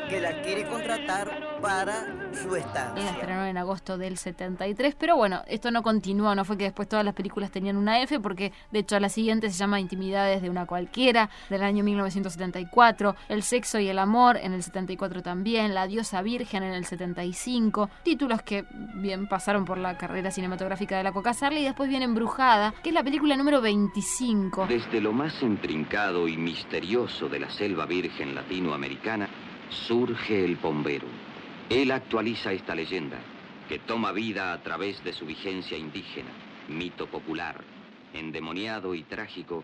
[0.09, 3.09] que la quiere contratar para su La estancia.
[3.09, 7.03] estrenaron en agosto del 73, pero bueno, esto no continuó, no fue que después todas
[7.03, 10.65] las películas tenían una F, porque de hecho la siguiente se llama Intimidades de una
[10.65, 16.21] cualquiera, del año 1974, El sexo y el amor en el 74 también, La diosa
[16.21, 18.65] virgen en el 75, títulos que
[18.95, 22.89] bien pasaron por la carrera cinematográfica de la Coca Sarli y después viene Embrujada, que
[22.89, 24.67] es la película número 25.
[24.67, 29.29] Desde lo más intrincado y misterioso de la selva virgen latinoamericana
[29.69, 31.07] surge el bombero.
[31.69, 33.17] Él actualiza esta leyenda,
[33.69, 36.29] que toma vida a través de su vigencia indígena,
[36.67, 37.63] mito popular,
[38.13, 39.63] endemoniado y trágico,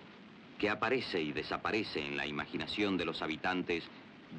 [0.57, 3.83] que aparece y desaparece en la imaginación de los habitantes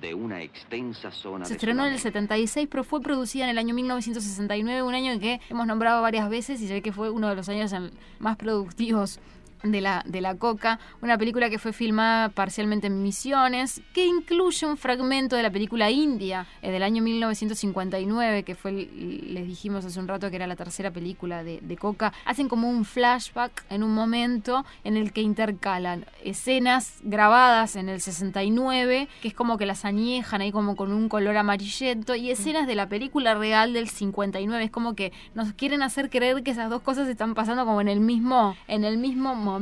[0.01, 2.21] de una extensa zona Se estrenó en el Sudamérica.
[2.21, 6.31] 76, pero fue producida en el año 1969, un año en que hemos nombrado varias
[6.31, 7.71] veces y ve que fue uno de los años
[8.19, 9.21] más productivos
[9.65, 14.67] de la, de la Coca, una película que fue filmada parcialmente en Misiones, que incluye
[14.67, 19.99] un fragmento de la película India eh, del año 1959, que fue, les dijimos hace
[19.99, 22.13] un rato que era la tercera película de, de Coca.
[22.27, 28.01] Hacen como un flashback en un momento en el que intercalan escenas grabadas en el
[28.01, 32.67] 69, que es como que las añejan ahí como con un color amarillento, y escenas
[32.67, 34.65] de la película real del 59.
[34.65, 37.89] Es como que nos quieren hacer creer que esas dos cosas están pasando como en
[37.89, 39.54] el mismo, en el mismo momento.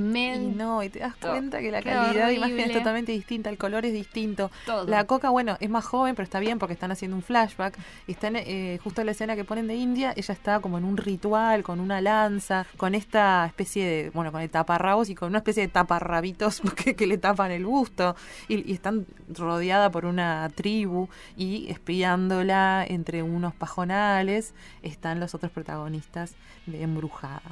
[0.53, 3.51] Y no, y te das cuenta que la Qué calidad de imagen es totalmente distinta,
[3.51, 4.51] el color es distinto.
[4.67, 4.87] Todo.
[4.87, 7.79] La coca, bueno, es más joven, pero está bien porque están haciendo un flashback.
[8.07, 10.85] Y están eh, justo en la escena que ponen de India, ella está como en
[10.85, 15.29] un ritual, con una lanza, con esta especie de, bueno, con el taparrabos y con
[15.29, 18.17] una especie de taparrabitos que, que le tapan el busto.
[18.49, 25.53] Y, y están rodeada por una tribu y espiándola entre unos pajonales están los otros
[25.53, 26.35] protagonistas
[26.67, 27.43] de Embrujada.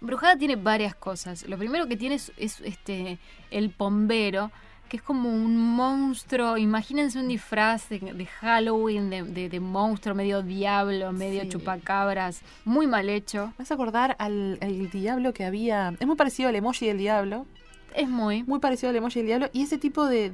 [0.00, 1.46] Embrujada tiene varias cosas.
[1.48, 3.18] Lo primero que tiene es, es, este
[3.50, 4.50] el pombero,
[4.88, 6.56] que es como un monstruo.
[6.56, 11.48] Imagínense un disfraz de, de Halloween, de, de- de monstruo, medio diablo, medio Sí.
[11.48, 13.52] chupacabras, muy mal hecho.
[13.58, 15.94] Me hace acordar al, al diablo que había.
[15.98, 17.46] Es muy parecido al emoji del diablo.
[17.94, 18.44] Es muy.
[18.44, 19.50] Muy parecido al emoji del diablo.
[19.52, 20.30] Y ese tipo de,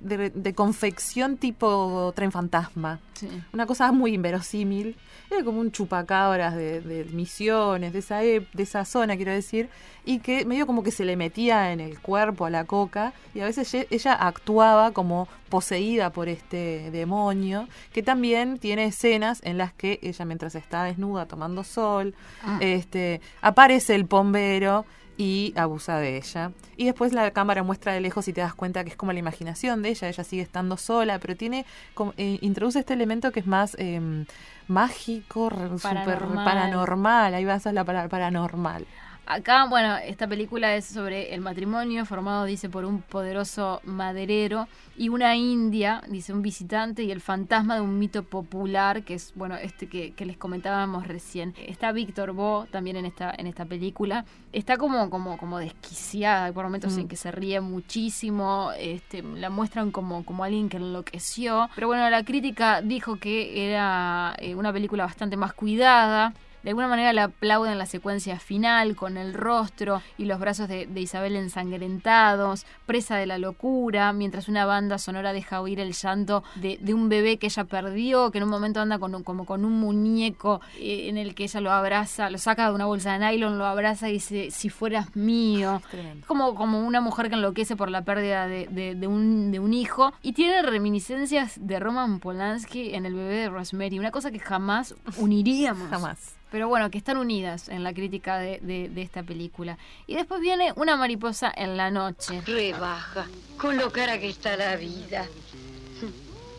[0.00, 3.00] de, confección tipo tren fantasma.
[3.14, 3.28] Sí.
[3.52, 4.96] Una cosa muy inverosímil.
[5.30, 9.68] Era como un chupacabras de, de misiones, de esa, de esa zona, quiero decir.
[10.04, 13.12] Y que medio como que se le metía en el cuerpo a la coca.
[13.34, 17.68] Y a veces ella actuaba como poseída por este demonio.
[17.92, 22.58] Que también tiene escenas en las que ella, mientras está desnuda tomando sol, Ah.
[22.60, 24.86] este, aparece el pombero
[25.16, 26.52] y abusa de ella.
[26.76, 29.18] Y después la cámara muestra de lejos y te das cuenta que es como la
[29.18, 33.40] imaginación de ella, ella sigue estando sola, pero tiene como- eh, introduce este elemento que
[33.40, 34.24] es más em,
[34.68, 36.44] mágico, re- super Paranormal.
[36.44, 38.86] paranormal, ahí va a la palabra paranormal.
[39.32, 44.66] Acá, bueno, esta película es sobre el matrimonio formado, dice, por un poderoso maderero
[44.96, 49.32] y una india, dice, un visitante y el fantasma de un mito popular, que es,
[49.36, 51.54] bueno, este que, que les comentábamos recién.
[51.64, 54.24] Está Víctor Bo también en esta, en esta película.
[54.52, 56.98] Está como, como, como desquiciada, hay por momentos Mm.
[56.98, 61.70] en que se ríe muchísimo, este, la muestran como, como alguien que enloqueció.
[61.76, 66.34] Pero bueno, la crítica dijo que era eh, una película bastante más cuidada.
[66.62, 70.86] De alguna manera le aplauden la secuencia final con el rostro y los brazos de,
[70.86, 76.42] de Isabel ensangrentados, presa de la locura, mientras una banda sonora deja oír el llanto
[76.56, 79.46] de, de un bebé que ella perdió, que en un momento anda con un- como
[79.46, 83.12] con un muñeco eh, en el que ella lo abraza, lo saca de una bolsa
[83.18, 85.80] de nylon, lo abraza y dice, si fueras mío.
[85.90, 86.26] Tremendo.
[86.26, 89.72] Como, como una mujer que enloquece por la pérdida de, de- de un, de un
[89.72, 94.38] hijo y tiene reminiscencias de Roman Polanski en El bebé de Rosemary, una cosa que
[94.38, 95.88] jamás uniríamos.
[95.88, 96.36] Jamás.
[96.50, 99.78] Pero bueno, que están unidas en la crítica de, de- de esta película.
[100.06, 102.40] Y después viene Una mariposa en la noche.
[102.46, 103.26] Rebaja,
[103.56, 105.26] con lo cara que está la vida.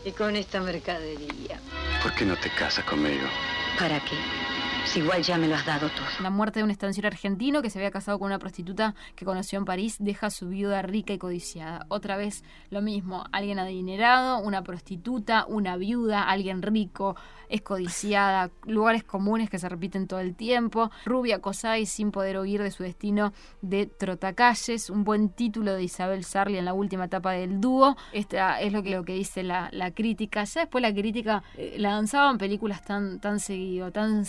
[0.04, 1.60] Y con esta mercadería.
[2.02, 3.26] ¿Por qué no te casas conmigo?
[3.78, 4.16] ¿Para qué?
[4.94, 6.04] Igual ya me lo has dado todo.
[6.20, 9.58] La muerte de un estanciero argentino que se había casado con una prostituta que conoció
[9.58, 11.86] en París deja a su viuda rica y codiciada.
[11.88, 17.16] Otra vez lo mismo, alguien adinerado, una prostituta, una viuda, alguien rico,
[17.48, 22.62] es codiciada, lugares comunes que se repiten todo el tiempo, rubia Cosay sin poder huir
[22.62, 27.32] de su destino de trotacalles, un buen título de Isabel Sarli en la última etapa
[27.32, 27.96] del dúo.
[28.12, 30.44] Esta es lo que, lo que dice la, la crítica.
[30.44, 34.24] Ya después la crítica eh, lanzaban películas tan, tan seguido, tan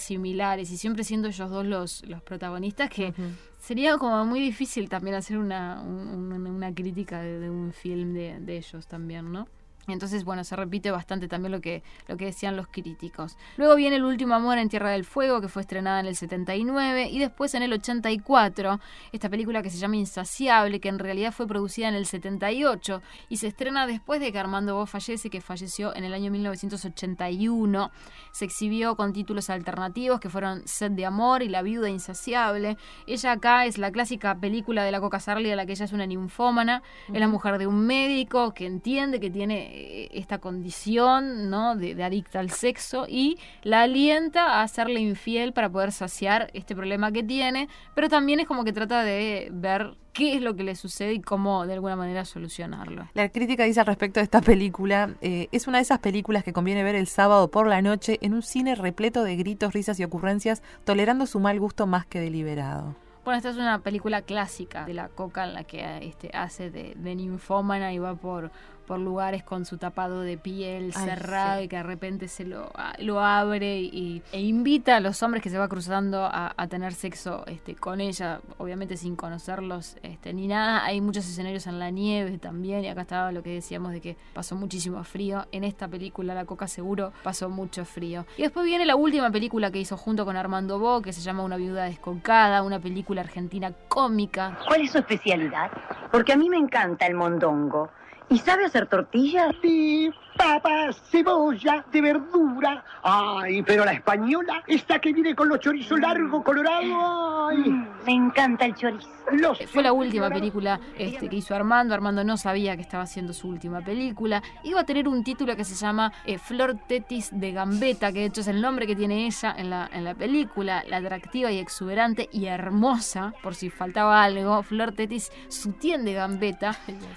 [0.71, 3.13] y siempre siendo ellos dos los, los protagonistas que
[3.61, 8.13] sería como muy difícil también hacer una, un- un- una crítica de, de un film
[8.13, 9.47] de, de ellos también, ¿no?
[9.87, 13.37] Entonces, bueno, se repite bastante también lo que, lo que decían los críticos.
[13.57, 17.09] Luego viene El último amor en Tierra del Fuego, que fue estrenada en el 79,
[17.09, 18.79] y después en el 84,
[19.11, 23.37] esta película que se llama Insaciable, que en realidad fue producida en el 78, y
[23.37, 27.91] se estrena después de que Armando Bo fallece, que falleció en el año 1981.
[28.31, 32.77] Se exhibió con títulos alternativos, que fueron Set de Amor y La Viuda Insaciable.
[33.05, 35.93] Ella acá es la clásica película de la Coca Sarli, de la que ella es
[35.93, 39.72] una ninfómana, es la mujer de un médico que entiende que tiene
[40.13, 41.75] esta condición ¿no?
[41.75, 46.75] de, de adicta al sexo y la alienta a hacerle infiel para poder saciar este
[46.75, 50.63] problema que tiene, pero también es como que trata de ver qué es lo que
[50.63, 53.07] le sucede y cómo de alguna manera solucionarlo.
[53.13, 56.53] La crítica dice al respecto de esta película, eh, es una de esas películas que
[56.53, 60.03] conviene ver el sábado por la noche en un cine repleto de gritos, risas y
[60.03, 62.95] ocurrencias, tolerando su mal gusto más que deliberado.
[63.25, 66.93] Bueno, esta es una película clásica de la coca en la que este, hace de,
[66.97, 68.51] de ninfómana y va por,
[68.83, 71.65] por lugares con su tapado de piel Ay, cerrado sí.
[71.65, 75.41] y que de repente se lo, a- lo abre y, e invita a los hombres
[75.41, 80.33] que se va cruzando a, a tener sexo este, con ella, obviamente sin conocerlos este,
[80.33, 80.83] ni nada.
[80.85, 84.17] Hay muchos escenarios en la nieve también y acá estaba lo que decíamos de que
[84.33, 85.45] pasó muchísimo frío.
[85.51, 88.25] En esta película la coca seguro pasó mucho frío.
[88.37, 91.43] Y después viene la última película que hizo junto con Armando Bo, que se llama
[91.43, 94.57] Una viuda descocada, una película argentina cómica.
[94.67, 95.71] ¿Cuál es su especialidad?
[96.11, 97.89] Porque a mí me encanta el mondongo.
[98.33, 99.53] ¿Y sabe hacer tortillas?
[99.61, 102.83] Sí, papas, cebolla, de verdura.
[103.03, 107.49] Ay, pero la española, esta que viene con los chorizos largos, colorados.
[107.51, 107.69] Ay.
[107.69, 109.09] Mm, Me encanta el chorizo.
[109.31, 111.93] Los Fue la última película este, que hizo Armando.
[111.93, 114.43] Armando no sabía que estaba haciendo su última película.
[114.63, 118.25] Iba a tener un título que se llama eh, Flor Tetis de Gambetta, que de
[118.25, 120.83] hecho es el nombre que tiene ella en la, en la película.
[120.89, 124.61] La atractiva y exuberante y hermosa, por si faltaba algo.
[124.61, 126.75] Flor Tetis Sutien de Gambetta.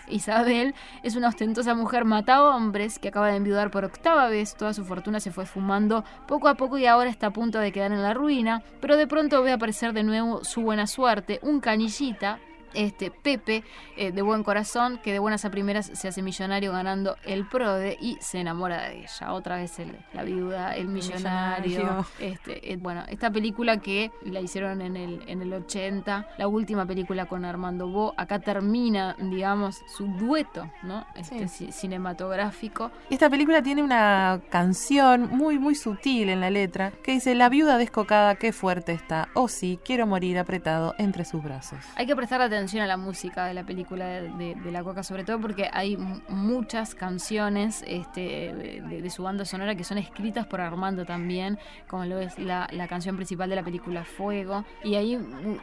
[0.09, 4.57] Isabel es una ostentosa mujer mata hombres que que acaba de enviudar por octava vez,
[4.57, 7.71] toda su fortuna se fue fumando poco a poco y ahora está a punto de
[7.71, 11.61] quedar en la ruina, pero de pronto ve aparecer de nuevo su buena suerte, un
[11.61, 12.41] canillita
[12.77, 13.65] este Pepe,
[13.97, 17.97] eh, de buen corazón, que de buenas a primeras se hace millonario ganando el PRODE
[18.01, 19.33] y se enamora de ella.
[19.33, 21.67] Otra vez el, la viuda, el millonario.
[21.69, 22.07] millonario.
[22.21, 26.87] Este, eh, bueno, esta película que la hicieron en el, en el 80, la última
[26.87, 31.07] película con Armando Bo, acá termina, digamos, su dueto, ¿no?
[31.17, 32.91] Este, ci- cinematográfico.
[33.11, 37.79] Esta película tiene una canción muy, muy sutil en la letra que dice: La viuda
[37.79, 39.29] descocada, qué fuerte está.
[39.35, 41.79] Oh, sí, quiero morir apretado entre sus brazos.
[41.97, 45.41] Hay que prestar atención a la música de la película de, La Coca, sobre todo
[45.41, 45.97] porque hay
[46.29, 52.19] muchas canciones este, de, su banda sonora que son escritas por Armando también, como lo
[52.19, 54.65] es la, canción principal de la película Fuego.
[54.83, 55.17] Y ahí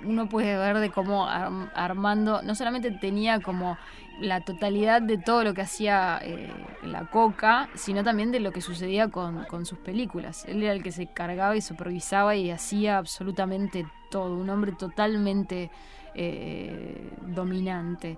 [0.04, 3.78] uno puede ver de cómo Arm- Armando no solamente tenía como
[4.22, 6.52] la totalidad de todo lo que hacía eh,
[6.84, 10.46] la coca, sino también de lo que sucedía con sus películas.
[10.48, 15.72] Él era el que se cargaba y supervisaba y hacía absolutamente todo, un hombre totalmente
[16.16, 18.18] eh, dominante.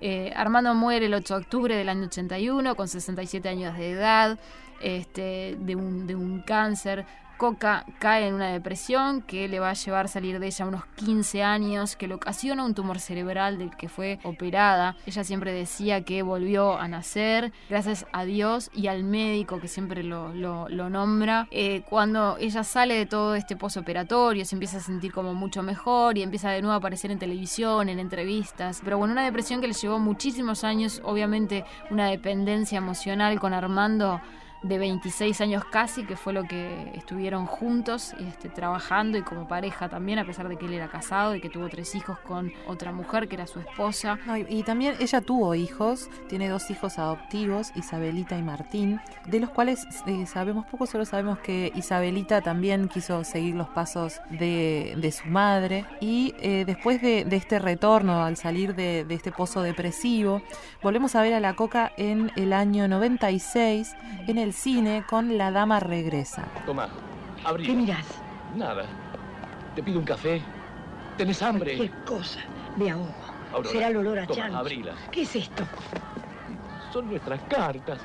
[0.00, 4.38] Eh, Armando muere el 8 de octubre del año 81 con 67 años de edad,
[4.80, 7.06] este, de, un, de un cáncer.
[7.44, 10.86] Coca cae en una depresión que le va a llevar a salir de ella unos
[10.96, 14.96] 15 años, que le ocasiona un tumor cerebral del que fue operada.
[15.04, 20.02] Ella siempre decía que volvió a nacer gracias a Dios y al médico que siempre
[20.02, 21.46] lo, lo- nombra.
[21.50, 26.16] Eh, cuando ella sale de todo este posoperatorio, se empieza a sentir como mucho mejor
[26.16, 28.80] y empieza de nuevo a aparecer en televisión, en entrevistas.
[28.82, 34.22] Pero bueno, una depresión que le llevó muchísimos años, obviamente una dependencia emocional con Armando
[34.64, 39.90] de 26 años casi, que fue lo que estuvieron juntos este, trabajando y como pareja
[39.90, 42.90] también, a pesar de que él era casado y que tuvo tres hijos con otra
[42.90, 44.18] mujer que era su esposa.
[44.48, 49.86] Y también ella tuvo hijos, tiene dos hijos adoptivos, Isabelita y Martín, de los cuales
[50.06, 55.28] eh, sabemos poco, solo sabemos que Isabelita también quiso seguir los pasos de, de su
[55.28, 60.40] madre y eh, después de, de este retorno al salir de, de este pozo depresivo,
[60.82, 63.94] volvemos a ver a la Coca en el año 96
[64.26, 66.44] en el cine con La Dama Regresa.
[66.64, 66.88] Toma,
[67.44, 67.66] abrí.
[67.66, 68.06] ¿Qué mirás?
[68.56, 68.86] Nada.
[69.74, 70.40] Te pido un café.
[71.16, 71.76] ¿Tenés hambre?
[71.76, 72.40] Qué cosa.
[72.76, 73.12] Me ahogo.
[73.52, 74.96] Aurora, Será el olor a toma, abrilas.
[75.10, 75.64] ¿Qué es esto?
[76.92, 77.98] Son nuestras cartas.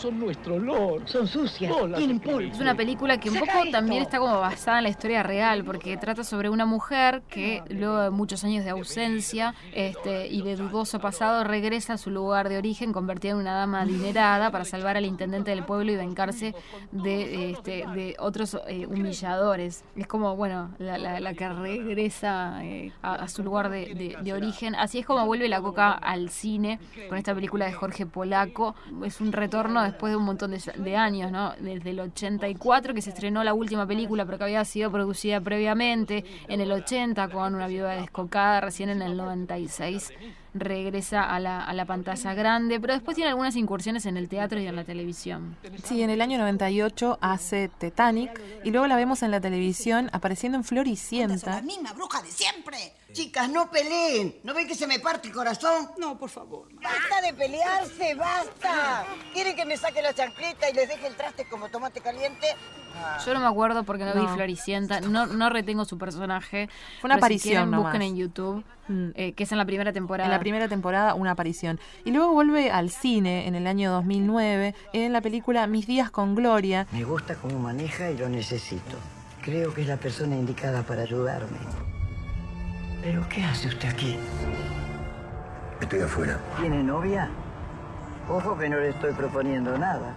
[0.00, 1.02] Son nuestro olor.
[1.06, 1.72] Son sucias.
[1.96, 2.40] Tienen polvo.
[2.52, 3.76] Es una película que un Saca poco esto.
[3.78, 7.98] también está como basada en la historia real, porque trata sobre una mujer que luego
[8.00, 12.56] de muchos años de ausencia este, y de dudoso pasado regresa a su lugar de
[12.58, 16.54] origen convertida en una dama adinerada para salvar al intendente del pueblo y vengarse
[16.92, 19.84] de, este, de otros eh, humilladores.
[19.96, 24.16] Es como, bueno, la, la- la que regresa eh, a, a su lugar de, de-
[24.22, 24.74] de origen.
[24.74, 26.78] Así es como vuelve la coca al cine
[27.08, 28.74] con esta película de Jorge Polaco.
[29.04, 31.52] Es un retorno después de un montón de, de años, ¿no?
[31.60, 36.24] Desde el 84 que se estrenó la última película, pero que había sido producida previamente,
[36.48, 40.12] en el 80 con una viuda descocada, recién en el 96
[40.54, 44.60] regresa a la, a la pantalla grande, pero después tiene algunas incursiones en el teatro
[44.60, 45.56] y en la televisión.
[45.84, 50.58] Sí, en el año 98 hace Titanic y luego la vemos en la televisión apareciendo
[50.58, 51.62] en Floricienta.
[51.62, 52.92] misma bruja de siempre.
[53.12, 54.36] Chicas, no peleen.
[54.44, 55.88] ¿No ven que se me parte el corazón?
[55.98, 56.68] No, por favor.
[56.82, 58.14] ¡Basta de pelearse!
[58.14, 59.04] ¡Basta!
[59.32, 62.46] ¿Quieren que me saque la chancleta y les deje el traste como tomate caliente?
[63.24, 64.34] Yo no me acuerdo porque no, vi No.
[64.34, 66.68] Floricienta, no, no retengo su personaje.
[67.00, 68.64] Fue una pero aparición Si quieren, busquen en YouTube,
[69.14, 70.26] eh, que es en la primera temporada.
[70.26, 71.80] En la primera temporada una aparición.
[72.04, 76.34] Y luego vuelve al cine en el año 2009 en la película Mis días con
[76.34, 76.86] Gloria.
[76.92, 78.98] Me gusta cómo maneja y lo necesito.
[79.42, 81.58] Creo que es la persona indicada para ayudarme.
[83.02, 84.18] ¿Pero qué hace usted aquí?
[85.80, 86.38] Estoy afuera.
[86.60, 87.28] ¿Tiene novia?
[88.28, 90.14] Ojo que no le estoy proponiendo nada.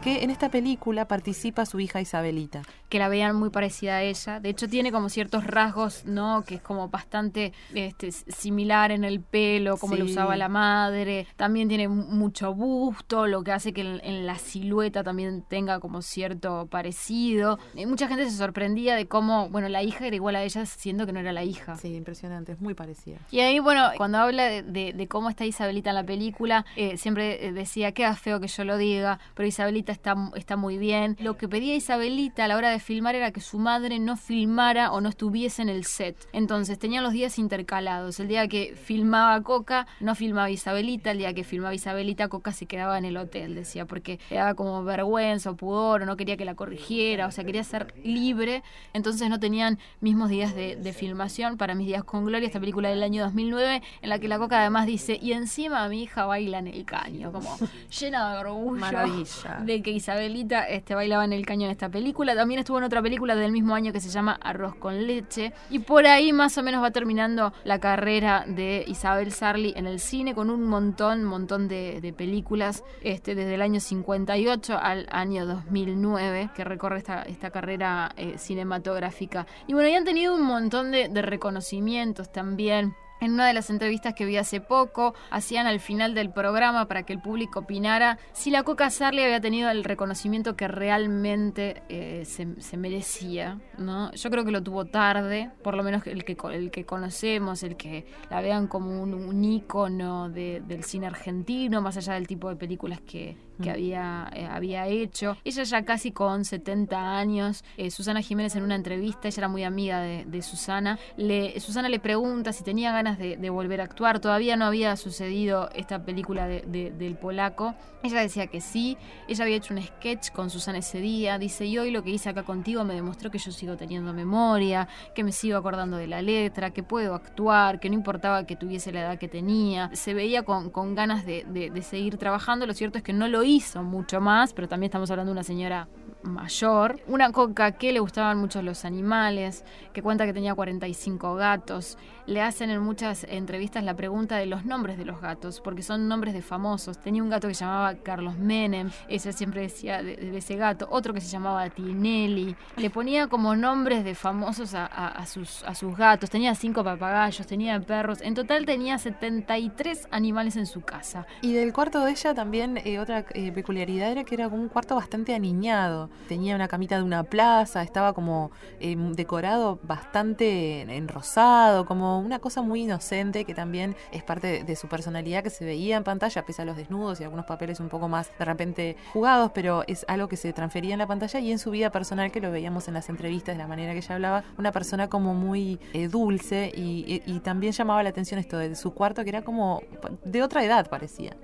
[0.00, 2.62] Que en esta película participa su hija Isabelita.
[2.88, 4.40] que la vean muy parecida a ella.
[4.40, 6.42] De hecho, tiene como ciertos rasgos, ¿no?
[6.44, 11.26] Que es como bastante este, similar en el pelo, como lo usaba la madre.
[11.36, 15.78] También tiene mu- mucho busto, lo que hace que en, en la silueta también tenga
[15.78, 17.58] como cierto parecido.
[17.74, 21.06] Y mucha gente se sorprendía de cómo, bueno, la hija era igual a ella, siendo
[21.06, 21.76] que no era la hija.
[21.76, 23.18] Sí, impresionante, es muy parecida.
[23.30, 26.96] Y ahí, bueno, cuando habla de, de- de cómo está Isabelita en la película, eh,
[26.96, 30.78] siempre eh, decía, queda feo que yo lo diga, pero Isabelita Isabelita está, está muy
[30.78, 31.16] bien.
[31.20, 34.92] Lo que pedía Isabelita a la hora de filmar era que su madre no filmara
[34.92, 36.16] o no estuviese en el set.
[36.32, 38.20] Entonces tenían los días intercalados.
[38.20, 41.10] El día que filmaba Coca, no filmaba Isabelita.
[41.10, 44.54] El día que filmaba Isabelita, Coca se quedaba en el hotel, decía, porque le daba
[44.54, 48.62] como vergüenza o pudor o no quería que la corrigiera, o sea, quería ser libre.
[48.92, 52.88] Entonces no tenían mismos días de, de filmación para Mis días con Gloria, esta película
[52.88, 56.58] del año 2009, en la que la Coca además dice, y encima mi hija baila
[56.58, 57.56] en el caño, como
[58.00, 59.60] llena de orgullo Maravilla.
[59.64, 62.34] de que Isabelita este, bailaba en el caño en esta película.
[62.34, 65.52] También estuvo en otra película del mismo año que se llama Arroz con leche.
[65.70, 70.00] Y por ahí más o menos va terminando la carrera de Isabel Sarli en el
[70.00, 75.46] cine con un montón, montón de, de películas este, desde el año 58 al año
[75.46, 79.46] 2009 que recorre esta, esta carrera eh, cinematográfica.
[79.66, 82.94] Y bueno, y han tenido un montón de reconocimientos también.
[83.20, 87.02] En una de las entrevistas que vi hace poco, hacían al final del programa para
[87.02, 92.24] que el público opinara si la Coca Sarli había tenido el reconocimiento que realmente eh,
[92.24, 93.60] se, merecía.
[93.76, 94.10] ¿no?
[94.12, 97.76] Yo creo que lo tuvo tarde, por lo menos el que, el que conocemos, el
[97.76, 102.48] que la vean como un, un ícono de, del cine argentino, más allá del tipo
[102.48, 105.36] de películas que, que había, eh, había hecho.
[105.44, 109.64] Ella ya casi con 70 años, eh, Susana Jiménez en una entrevista, ella era muy
[109.64, 113.84] amiga de, de Susana, le, Susana le pregunta si tenía ganas de, de, volver a
[113.84, 118.96] actuar, todavía no había sucedido esta película de, del polaco, ella decía que sí,
[119.28, 122.30] ella había hecho un sketch con Susana ese día, dice, y hoy lo que hice
[122.30, 126.22] acá contigo me demostró que yo sigo teniendo memoria, que me sigo acordando de la
[126.22, 130.44] letra, que puedo actuar, que no importaba que tuviese la edad que tenía, se veía
[130.44, 133.49] con, con ganas de, de seguir trabajando, lo cierto es que no lo hizo
[133.82, 135.88] mucho más, pero también estamos hablando de una señora
[136.22, 137.00] mayor.
[137.06, 141.98] Una coca que le gustaban mucho los animales, que cuenta que tenía 45 gatos.
[142.26, 146.08] Le hacen en muchas entrevistas la pregunta de los nombres de los gatos, porque son
[146.08, 146.98] nombres de famosos.
[146.98, 151.20] Tenía un gato que llamaba Carlos Menem, ella siempre decía de, ese gato, otro que
[151.20, 152.54] se llamaba Tinelli.
[152.76, 156.30] Le ponía como nombres de famosos a, sus, a sus gatos.
[156.30, 158.20] Tenía cinco papagayos, tenía perros.
[158.20, 161.26] En total tenía 73 animales en su casa.
[161.42, 164.94] Y del cuarto de ella también eh, otra eh, peculiaridad era que era un cuarto
[164.94, 166.09] bastante aniñado.
[166.28, 172.38] Tenía una camita de una plaza, estaba como eh, decorado bastante en rosado, como una
[172.38, 176.44] cosa muy inocente que también es parte de, su personalidad que se veía en pantalla,
[176.46, 180.04] pese a los desnudos y algunos papeles un poco más de repente jugados, pero es
[180.08, 182.88] algo que se transfería en la pantalla y en su vida personal que lo veíamos
[182.88, 186.72] en las entrevistas, de la manera que ella hablaba, una persona como muy eh, dulce
[186.74, 189.82] y, también llamaba la atención esto de su cuarto que era como
[190.24, 191.36] de otra edad parecía.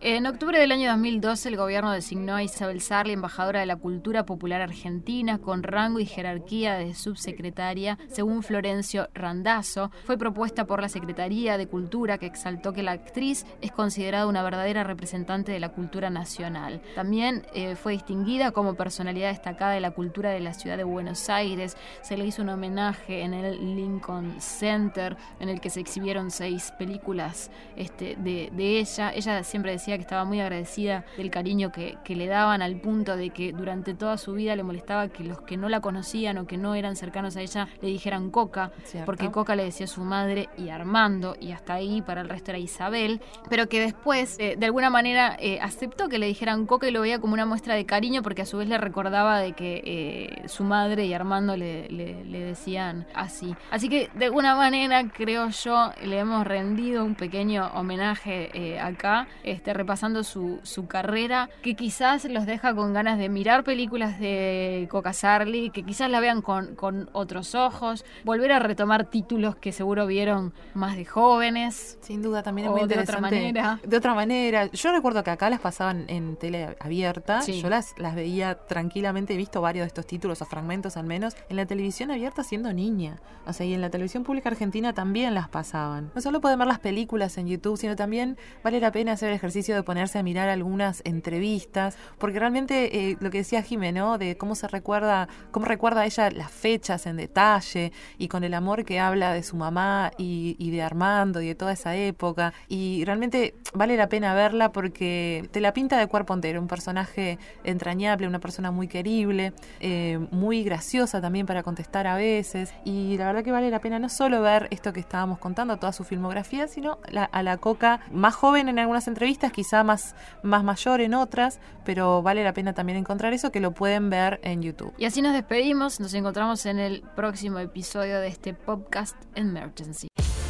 [0.00, 4.26] En octubre del año 2012 el gobierno designó a Isabel Sarli embajadora de la cultura
[4.26, 9.92] popular argentina con rango y jerarquía de subsecretaria, según Florencio Randazzo.
[10.06, 14.42] Fue propuesta por la Secretaría de Cultura que exaltó que la actriz es considerada una
[14.42, 16.82] verdadera representante de la cultura nacional.
[16.96, 21.30] También eh, fue distinguida como personalidad destacada de la cultura de la ciudad de Buenos
[21.30, 21.76] Aires.
[22.02, 26.72] Se le hizo un homenaje en el Lincoln Center en el que se exhibieron seis
[26.76, 29.12] películas este, de, ella.
[29.14, 33.16] Ella siempre decía que estaba muy agradecida del cariño que, que le daban al punto
[33.16, 36.46] de que durante toda su vida le molestaba que los que no la conocían o
[36.46, 39.06] que no eran cercanos a ella le dijeran Coca, ¿Cierto?
[39.06, 42.50] porque Coca le decía a su madre y Armando, y hasta ahí para el resto
[42.50, 46.88] era Isabel, pero que después eh, de alguna manera eh, aceptó que le dijeran Coca
[46.88, 49.52] y lo veía como una muestra de cariño porque a su vez le recordaba de
[49.52, 53.54] que eh, su madre y Armando le, le, le, decían así.
[53.70, 59.26] Así que de alguna manera creo yo le hemos rendido un pequeño homenaje eh, acá,
[59.44, 64.86] este, repasando su, su carrera, que quizás los deja con ganas de mirar películas de
[64.90, 69.72] Coca Sarli, que quizás la vean con, con otros ojos, volver a retomar títulos que
[69.72, 71.98] seguro vieron más de jóvenes.
[72.00, 73.80] Sin duda, también es de otra manera.
[73.84, 74.66] De otra manera.
[74.66, 77.42] Yo recuerdo que acá las pasaban en tele abierta.
[77.42, 77.60] Sí.
[77.60, 79.34] Yo las, las veía tranquilamente.
[79.34, 82.72] He visto varios de estos títulos, o fragmentos al menos, en la televisión abierta siendo
[82.72, 83.20] niña.
[83.46, 86.12] O sea, y en la televisión pública argentina también las pasaban.
[86.14, 89.34] No solo pueden ver las películas en YouTube, sino también vale la pena hacer el
[89.34, 91.98] ejercicio de ponerse a mirar algunas entrevistas.
[92.18, 94.18] Porque realmente eh, lo que decía Jimé, ¿no?
[94.18, 98.84] De cómo se recuerda, cómo recuerda ella las fechas en detalle y con el amor
[98.84, 102.52] que habla de su mamá y, y de Armando y de toda esa época.
[102.68, 106.60] Y realmente vale la pena verla porque te la pinta de cuerpo entero.
[106.60, 112.74] Un personaje entrañable, una persona muy querible, eh, muy graciosa también para contestar a veces.
[112.84, 115.92] Y la verdad que vale la pena no solo ver esto que estábamos contando, toda
[115.92, 116.98] su filmografía, sino
[117.32, 122.22] a la Coca más joven en algunas entrevistas, quizá más, más mayor en otras, pero
[122.22, 124.92] vale la pena también encontrar eso que lo pueden ver en YouTube.
[124.98, 130.08] Y así nos despedimos, nos encontramos en el próximo episodio de este podcast Emergency.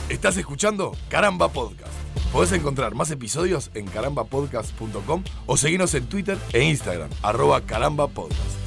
[0.09, 1.92] ¿Estás escuchando Caramba Podcast?
[2.32, 8.66] Podés encontrar más episodios en carambapodcast.com o seguirnos en Twitter e Instagram, arroba carambapodcast.